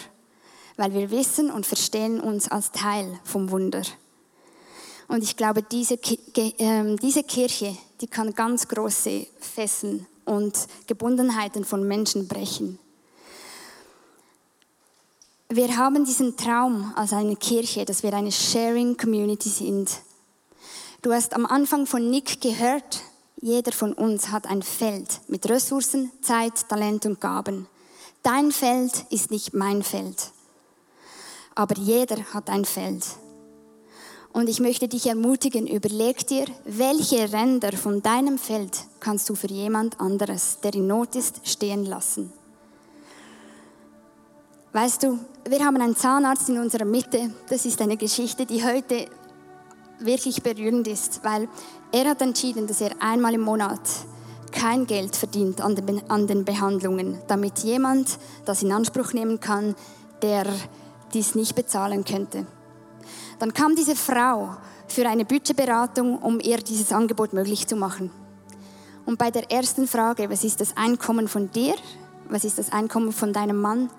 weil 0.78 0.94
wir 0.94 1.10
wissen 1.10 1.50
und 1.50 1.66
verstehen 1.66 2.20
uns 2.20 2.48
als 2.48 2.72
Teil 2.72 3.20
vom 3.24 3.50
Wunder. 3.50 3.82
Und 5.08 5.24
ich 5.24 5.36
glaube, 5.36 5.64
diese, 5.64 5.96
äh, 5.96 6.96
diese 6.98 7.24
Kirche, 7.24 7.76
die 8.02 8.08
kann 8.08 8.36
ganz 8.36 8.68
große 8.68 9.26
Fesseln 9.40 10.06
und 10.26 10.68
Gebundenheiten 10.86 11.66
von 11.66 11.88
Menschen 11.88 12.28
brechen. 12.28 12.78
Wir 15.50 15.78
haben 15.78 16.06
diesen 16.06 16.36
Traum 16.38 16.92
als 16.96 17.14
eine 17.14 17.36
Kirche, 17.36 17.86
dass 17.86 18.02
wir 18.02 18.14
eine 18.14 18.32
Sharing 18.32 18.98
Community 18.98 19.50
sind. 19.50 19.90
Du 21.06 21.14
hast 21.14 21.36
am 21.36 21.46
Anfang 21.46 21.86
von 21.86 22.10
Nick 22.10 22.42
gehört, 22.42 23.04
jeder 23.40 23.72
von 23.72 23.94
uns 23.94 24.32
hat 24.32 24.48
ein 24.48 24.64
Feld 24.64 25.22
mit 25.28 25.48
Ressourcen, 25.48 26.12
Zeit, 26.24 26.68
Talent 26.68 27.06
und 27.06 27.22
Gaben. 27.22 27.68
Dein 28.24 28.52
Feld 28.52 29.06
ist 29.12 29.30
nicht 29.30 29.54
mein 29.54 29.84
Feld, 29.84 30.32
aber 31.54 31.78
jeder 31.78 32.34
hat 32.34 32.50
ein 32.50 32.66
Feld. 32.66 33.06
Und 34.34 34.50
ich 34.50 34.60
möchte 34.60 34.88
dich 34.88 35.06
ermutigen, 35.06 35.68
überleg 35.68 36.26
dir, 36.26 36.48
welche 36.64 37.32
Ränder 37.32 37.74
von 37.74 38.02
deinem 38.02 38.40
Feld 38.40 38.76
kannst 39.00 39.30
du 39.30 39.36
für 39.36 39.52
jemand 39.52 40.00
anderes, 40.00 40.58
der 40.64 40.74
in 40.74 40.88
Not 40.88 41.14
ist, 41.16 41.48
stehen 41.48 41.86
lassen. 41.86 42.34
Weißt 44.74 45.04
du, 45.04 45.20
wir 45.48 45.64
haben 45.64 45.80
einen 45.80 45.96
Zahnarzt 45.96 46.50
in 46.50 46.58
unserer 46.58 46.86
Mitte. 46.86 47.32
Das 47.48 47.64
ist 47.68 47.80
eine 47.80 47.96
Geschichte, 47.96 48.48
die 48.48 48.66
heute 48.66 49.08
wirklich 50.00 50.44
berührend 50.44 50.88
ist, 50.88 51.24
weil 51.24 51.48
er 51.92 52.10
hat 52.10 52.22
entschieden, 52.22 52.68
dass 52.68 52.82
er 52.82 52.92
einmal 53.00 53.34
im 53.34 53.42
Monat 53.42 53.82
kein 54.52 54.86
Geld 54.88 55.16
verdient 55.16 55.62
an 55.62 55.76
den, 55.76 56.10
an 56.10 56.28
den 56.28 56.46
Behandlungen, 56.46 57.20
damit 57.28 57.60
jemand 57.60 58.18
das 58.46 58.64
in 58.64 58.72
Anspruch 58.72 59.14
nehmen 59.14 59.40
kann, 59.40 59.76
der 60.22 60.46
dies 61.14 61.36
nicht 61.36 61.56
bezahlen 61.56 62.06
könnte. 62.06 62.46
Dann 63.40 63.54
kam 63.54 63.76
diese 63.76 63.96
Frau 63.96 64.56
für 64.88 65.08
eine 65.08 65.26
Budgetberatung, 65.26 66.20
um 66.20 66.40
ihr 66.40 66.58
dieses 66.58 66.92
Angebot 66.92 67.34
möglich 67.34 67.68
zu 67.68 67.76
machen. 67.76 68.12
Und 69.06 69.20
bei 69.20 69.30
der 69.30 69.52
ersten 69.52 69.88
Frage, 69.88 70.30
was 70.30 70.44
ist 70.44 70.62
das 70.62 70.76
Einkommen 70.78 71.28
von 71.28 71.52
dir? 71.52 71.76
Was 72.30 72.44
ist 72.44 72.58
das 72.58 72.72
Einkommen 72.72 73.12
von 73.12 73.34
deinem 73.34 73.62
Mann? 73.62 73.90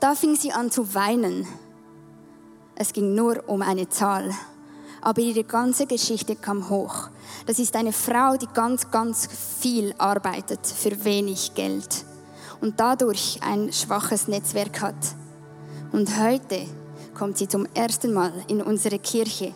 Da 0.00 0.14
fing 0.14 0.36
sie 0.36 0.52
an 0.52 0.70
zu 0.70 0.94
weinen. 0.94 1.46
Es 2.76 2.92
ging 2.92 3.14
nur 3.14 3.42
um 3.48 3.62
eine 3.62 3.88
Zahl. 3.88 4.30
Aber 5.04 5.20
ihre 5.20 5.44
ganze 5.44 5.86
Geschichte 5.86 6.34
kam 6.34 6.70
hoch. 6.70 7.10
Das 7.44 7.58
ist 7.58 7.76
eine 7.76 7.92
Frau, 7.92 8.38
die 8.38 8.48
ganz, 8.54 8.90
ganz 8.90 9.28
viel 9.60 9.94
arbeitet 9.98 10.66
für 10.66 11.04
wenig 11.04 11.54
Geld 11.54 12.06
und 12.62 12.80
dadurch 12.80 13.38
ein 13.42 13.70
schwaches 13.70 14.28
Netzwerk 14.28 14.80
hat. 14.80 14.94
Und 15.92 16.18
heute 16.18 16.66
kommt 17.12 17.36
sie 17.36 17.46
zum 17.46 17.66
ersten 17.74 18.14
Mal 18.14 18.32
in 18.48 18.62
unsere 18.62 18.98
Kirche. 18.98 19.52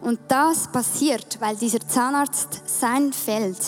Und 0.00 0.18
das 0.28 0.72
passiert, 0.72 1.38
weil 1.42 1.56
dieser 1.56 1.86
Zahnarzt 1.86 2.62
sein 2.64 3.12
Feld, 3.12 3.58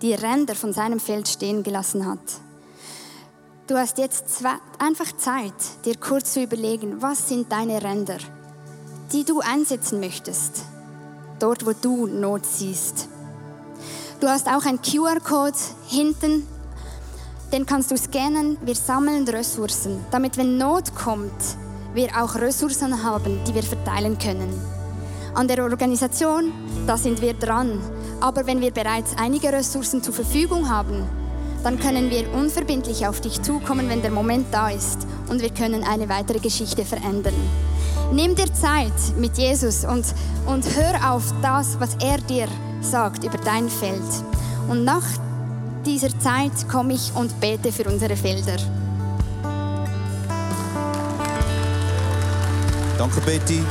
die 0.00 0.14
Ränder 0.14 0.54
von 0.54 0.72
seinem 0.72 0.98
Feld 0.98 1.28
stehen 1.28 1.62
gelassen 1.62 2.06
hat. 2.06 2.40
Du 3.66 3.76
hast 3.76 3.98
jetzt 3.98 4.42
einfach 4.78 5.14
Zeit, 5.18 5.52
dir 5.84 5.96
kurz 5.96 6.32
zu 6.32 6.42
überlegen, 6.42 7.02
was 7.02 7.28
sind 7.28 7.52
deine 7.52 7.82
Ränder, 7.82 8.18
die 9.12 9.24
du 9.24 9.40
einsetzen 9.40 10.00
möchtest, 10.00 10.62
dort 11.38 11.64
wo 11.64 11.72
du 11.72 12.06
Not 12.06 12.44
siehst. 12.44 13.08
Du 14.20 14.28
hast 14.28 14.48
auch 14.48 14.64
einen 14.64 14.80
QR-Code 14.80 15.58
hinten, 15.88 16.46
den 17.52 17.66
kannst 17.66 17.90
du 17.90 17.96
scannen. 17.96 18.56
Wir 18.64 18.74
sammeln 18.74 19.28
Ressourcen, 19.28 20.04
damit 20.10 20.36
wenn 20.36 20.58
Not 20.58 20.94
kommt, 20.94 21.32
wir 21.94 22.08
auch 22.20 22.34
Ressourcen 22.34 23.02
haben, 23.02 23.38
die 23.46 23.54
wir 23.54 23.62
verteilen 23.62 24.18
können. 24.18 24.52
An 25.34 25.48
der 25.48 25.62
Organisation, 25.62 26.52
da 26.86 26.96
sind 26.96 27.20
wir 27.20 27.34
dran. 27.34 27.80
Aber 28.20 28.46
wenn 28.46 28.60
wir 28.60 28.70
bereits 28.70 29.12
einige 29.18 29.52
Ressourcen 29.52 30.02
zur 30.02 30.14
Verfügung 30.14 30.68
haben, 30.68 31.04
dann 31.62 31.78
können 31.78 32.10
wir 32.10 32.32
unverbindlich 32.32 33.06
auf 33.06 33.20
dich 33.20 33.42
zukommen, 33.42 33.88
wenn 33.88 34.00
der 34.00 34.10
Moment 34.10 34.46
da 34.50 34.70
ist 34.70 35.06
und 35.28 35.42
wir 35.42 35.50
können 35.50 35.84
eine 35.84 36.08
weitere 36.08 36.38
Geschichte 36.38 36.84
verändern. 36.84 37.34
Nimm 38.12 38.34
dir 38.34 38.52
Zeit 38.54 38.92
mit 39.18 39.36
Jesus 39.36 39.84
und, 39.84 40.04
und 40.46 40.64
hör 40.76 41.12
auf 41.12 41.24
das, 41.42 41.78
was 41.80 41.96
er 42.00 42.18
dir 42.18 42.48
sagt 42.80 43.24
über 43.24 43.38
dein 43.38 43.68
Feld. 43.68 44.00
Und 44.68 44.84
nach 44.84 45.04
dieser 45.84 46.16
Zeit 46.18 46.68
komme 46.68 46.94
ich 46.94 47.12
und 47.14 47.38
bete 47.40 47.72
für 47.72 47.84
unsere 47.84 48.16
Felder. 48.16 48.56
Danke, 52.98 53.20
Betty. 53.20 53.62